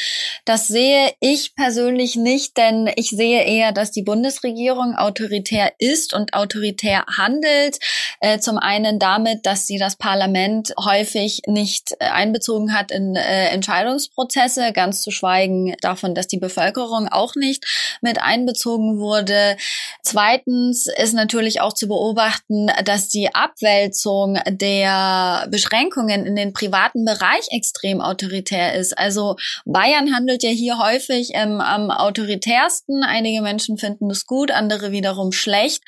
[0.43, 6.34] das sehe ich persönlich nicht, denn ich sehe eher, dass die Bundesregierung autoritär ist und
[6.34, 7.77] autoritär handelt.
[8.19, 13.47] Äh, zum einen damit, dass sie das Parlament häufig nicht äh, einbezogen hat in äh,
[13.51, 17.65] Entscheidungsprozesse, ganz zu schweigen davon, dass die Bevölkerung auch nicht
[18.01, 19.55] mit einbezogen wurde.
[20.03, 27.47] Zweitens ist natürlich auch zu beobachten, dass die Abwälzung der Beschränkungen in den privaten Bereich
[27.51, 28.97] extrem autoritär ist.
[28.97, 33.03] Also Bayern handelt ja hier häufig ähm, am autoritärsten.
[33.03, 35.84] Einige Menschen finden das gut, andere wiederum schlecht.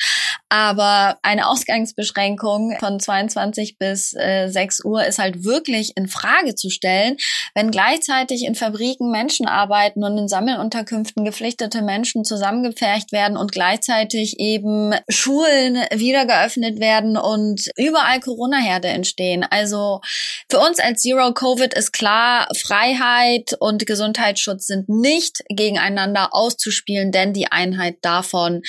[0.49, 6.69] Aber eine Ausgangsbeschränkung von 22 bis äh, 6 Uhr ist halt wirklich in Frage zu
[6.69, 7.17] stellen,
[7.55, 14.39] wenn gleichzeitig in Fabriken Menschen arbeiten und in Sammelunterkünften gepflichtete Menschen zusammengepfercht werden und gleichzeitig
[14.39, 19.22] eben Schulen wieder geöffnet werden und überall Corona-Herde entstehen.
[19.49, 20.01] Also
[20.49, 27.33] für uns als Zero Covid ist klar, Freiheit und Gesundheitsschutz sind nicht gegeneinander auszuspielen, denn
[27.33, 28.61] die Einheit davon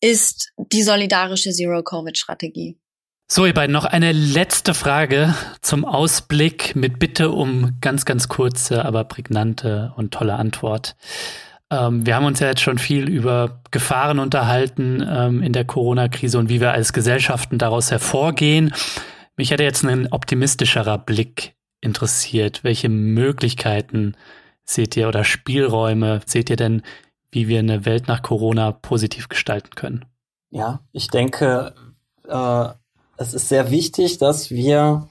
[0.00, 2.76] ist die solidarische Zero-Covid-Strategie.
[3.32, 8.84] So, ihr beiden, noch eine letzte Frage zum Ausblick mit Bitte um ganz, ganz kurze,
[8.84, 10.96] aber prägnante und tolle Antwort.
[11.70, 16.38] Ähm, wir haben uns ja jetzt schon viel über Gefahren unterhalten ähm, in der Corona-Krise
[16.38, 18.74] und wie wir als Gesellschaften daraus hervorgehen.
[19.40, 22.62] Mich hätte jetzt ein optimistischerer Blick interessiert.
[22.62, 24.14] Welche Möglichkeiten
[24.66, 26.82] seht ihr oder Spielräume seht ihr denn,
[27.30, 30.04] wie wir eine Welt nach Corona positiv gestalten können?
[30.50, 31.74] Ja, ich denke,
[32.28, 32.68] äh,
[33.16, 35.08] es ist sehr wichtig, dass wir,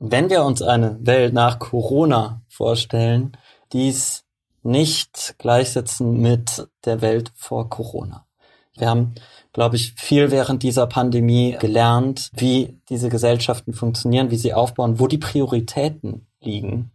[0.00, 3.36] wenn wir uns eine Welt nach Corona vorstellen,
[3.72, 4.24] dies
[4.64, 8.26] nicht gleichsetzen mit der Welt vor Corona.
[8.76, 9.14] Wir haben,
[9.60, 15.06] glaube ich, viel während dieser Pandemie gelernt, wie diese Gesellschaften funktionieren, wie sie aufbauen, wo
[15.06, 16.92] die Prioritäten liegen.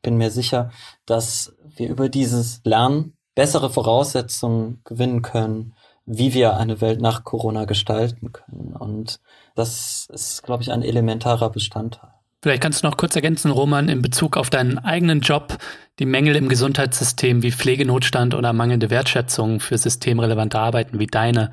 [0.00, 0.70] Bin mir sicher,
[1.04, 5.74] dass wir über dieses Lernen bessere Voraussetzungen gewinnen können,
[6.06, 8.74] wie wir eine Welt nach Corona gestalten können.
[8.74, 9.20] Und
[9.54, 12.12] das ist, glaube ich, ein elementarer Bestandteil.
[12.42, 15.58] Vielleicht kannst du noch kurz ergänzen, Roman, in Bezug auf deinen eigenen Job,
[15.98, 21.50] die Mängel im Gesundheitssystem wie Pflegenotstand oder mangelnde Wertschätzung für systemrelevante Arbeiten wie deine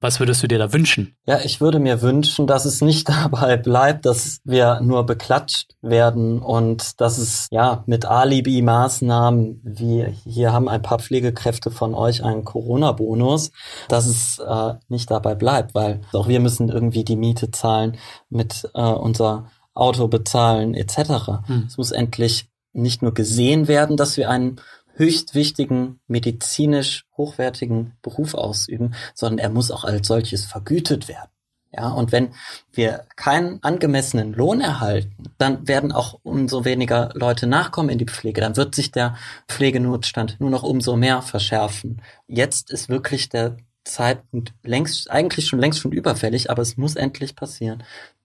[0.00, 1.16] was würdest du dir da wünschen?
[1.26, 6.40] Ja, ich würde mir wünschen, dass es nicht dabei bleibt, dass wir nur beklatscht werden
[6.40, 12.44] und dass es ja mit Alibi-Maßnahmen, wie hier haben ein paar Pflegekräfte von euch einen
[12.44, 13.52] Corona-Bonus,
[13.88, 17.96] dass es äh, nicht dabei bleibt, weil auch wir müssen irgendwie die Miete zahlen,
[18.28, 20.98] mit äh, unser Auto bezahlen etc.
[21.46, 21.64] Hm.
[21.66, 24.60] Es muss endlich nicht nur gesehen werden, dass wir einen
[24.96, 31.30] höchst wichtigen, medizinisch hochwertigen Beruf ausüben, sondern er muss auch als solches vergütet werden.
[31.72, 32.32] Ja, und wenn
[32.72, 38.40] wir keinen angemessenen Lohn erhalten, dann werden auch umso weniger Leute nachkommen in die Pflege.
[38.40, 39.16] Dann wird sich der
[39.46, 42.00] Pflegenotstand nur noch umso mehr verschärfen.
[42.26, 47.36] Jetzt ist wirklich der Zeitpunkt längst, eigentlich schon längst schon überfällig, aber es muss endlich
[47.36, 47.82] passieren,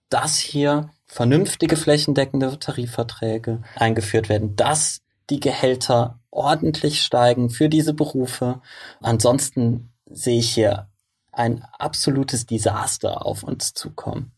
[0.08, 8.60] dass hier vernünftige flächendeckende Tarifverträge eingeführt werden, dass die Gehälter ordentlich steigen für diese Berufe.
[9.00, 10.88] Ansonsten sehe ich hier
[11.30, 14.32] ein absolutes Desaster auf uns zukommen.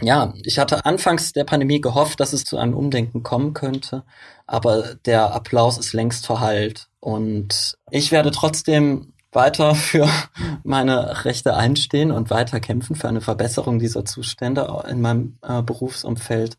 [0.00, 4.04] Ja, ich hatte anfangs der Pandemie gehofft, dass es zu einem Umdenken kommen könnte,
[4.46, 10.08] aber der Applaus ist längst verhallt und ich werde trotzdem weiter für
[10.62, 16.58] meine Rechte einstehen und weiter kämpfen für eine Verbesserung dieser Zustände in meinem äh, Berufsumfeld.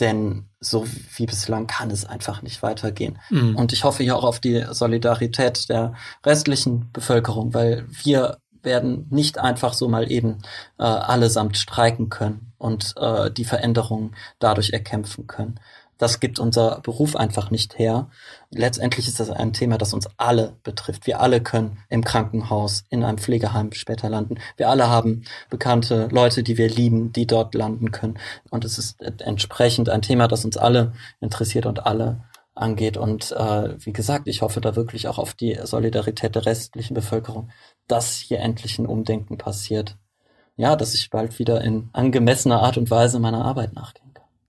[0.00, 0.86] Denn so
[1.16, 3.18] wie bislang kann es einfach nicht weitergehen.
[3.30, 3.56] Mhm.
[3.56, 9.38] Und ich hoffe hier auch auf die Solidarität der restlichen Bevölkerung, weil wir werden nicht
[9.38, 10.38] einfach so mal eben
[10.78, 15.60] äh, allesamt streiken können und äh, die Veränderungen dadurch erkämpfen können.
[15.98, 18.08] Das gibt unser Beruf einfach nicht her.
[18.50, 21.06] Letztendlich ist das ein Thema, das uns alle betrifft.
[21.06, 24.38] Wir alle können im Krankenhaus, in einem Pflegeheim später landen.
[24.56, 28.18] Wir alle haben bekannte Leute, die wir lieben, die dort landen können.
[28.50, 32.20] Und es ist entsprechend ein Thema, das uns alle interessiert und alle
[32.54, 32.96] angeht.
[32.96, 37.50] Und äh, wie gesagt, ich hoffe da wirklich auch auf die Solidarität der restlichen Bevölkerung,
[37.88, 39.96] dass hier endlich ein Umdenken passiert.
[40.56, 44.03] Ja, dass ich bald wieder in angemessener Art und Weise meiner Arbeit nachgehen kann.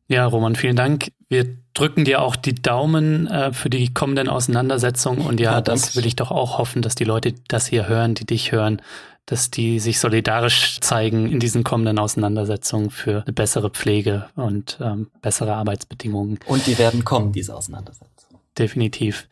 [0.08, 1.12] Ja, Roman, vielen Dank.
[1.30, 5.96] Wir drücken dir auch die Daumen äh, für die kommenden Auseinandersetzungen und ja, ja das
[5.96, 8.82] will ich doch auch hoffen, dass die Leute das hier hören, die dich hören,
[9.26, 15.10] dass die sich solidarisch zeigen in diesen kommenden Auseinandersetzungen für eine bessere Pflege und ähm,
[15.22, 16.40] bessere Arbeitsbedingungen.
[16.46, 18.40] Und die werden kommen, diese Auseinandersetzungen.
[18.58, 19.28] Definitiv.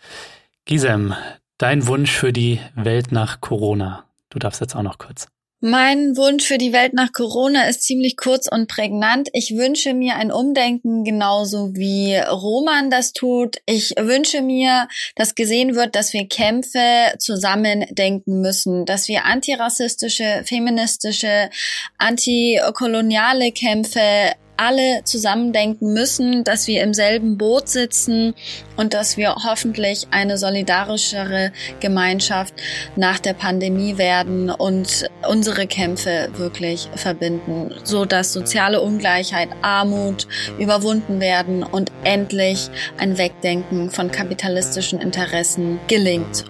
[0.66, 1.14] Gisem,
[1.60, 4.06] dein Wunsch für die Welt nach Corona.
[4.30, 5.28] Du darfst jetzt auch noch kurz.
[5.66, 9.30] Mein Wunsch für die Welt nach Corona ist ziemlich kurz und prägnant.
[9.32, 13.62] Ich wünsche mir ein Umdenken genauso wie Roman das tut.
[13.66, 20.44] Ich wünsche mir, dass gesehen wird, dass wir Kämpfe zusammen denken müssen, dass wir antirassistische,
[20.44, 21.50] feministische,
[21.98, 28.34] antikoloniale Kämpfe alle zusammendenken müssen, dass wir im selben Boot sitzen
[28.78, 32.54] und dass wir hoffentlich eine solidarischere Gemeinschaft
[32.96, 40.28] nach der Pandemie werden und unsere Kämpfe wirklich verbinden, so dass soziale Ungleichheit, Armut
[40.60, 46.46] überwunden werden und endlich ein Wegdenken von kapitalistischen Interessen gelingt.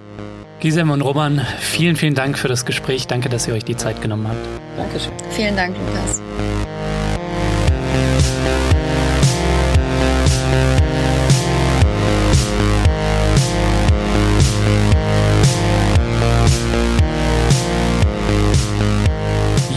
[0.63, 3.05] Gisem und Roman, vielen, vielen Dank für das Gespräch.
[3.07, 4.47] Danke, dass ihr euch die Zeit genommen habt.
[4.77, 5.11] Dankeschön.
[5.31, 6.21] Vielen Dank, Lukas.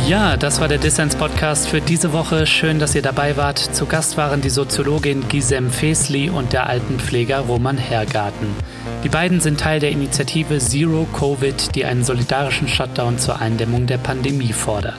[0.07, 2.47] Ja, das war der Dissens-Podcast für diese Woche.
[2.47, 3.59] Schön, dass ihr dabei wart.
[3.59, 8.55] Zu Gast waren die Soziologin Gisem Fesli und der Altenpfleger Roman Hergarten.
[9.03, 13.99] Die beiden sind Teil der Initiative Zero Covid, die einen solidarischen Shutdown zur Eindämmung der
[13.99, 14.95] Pandemie fordert.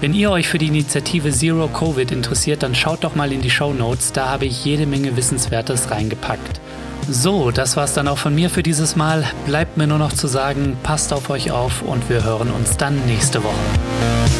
[0.00, 3.50] Wenn ihr euch für die Initiative Zero Covid interessiert, dann schaut doch mal in die
[3.50, 6.60] Show Notes, da habe ich jede Menge Wissenswertes reingepackt.
[7.08, 9.24] So, das war's dann auch von mir für dieses Mal.
[9.46, 13.04] Bleibt mir nur noch zu sagen, passt auf euch auf und wir hören uns dann
[13.06, 14.39] nächste Woche.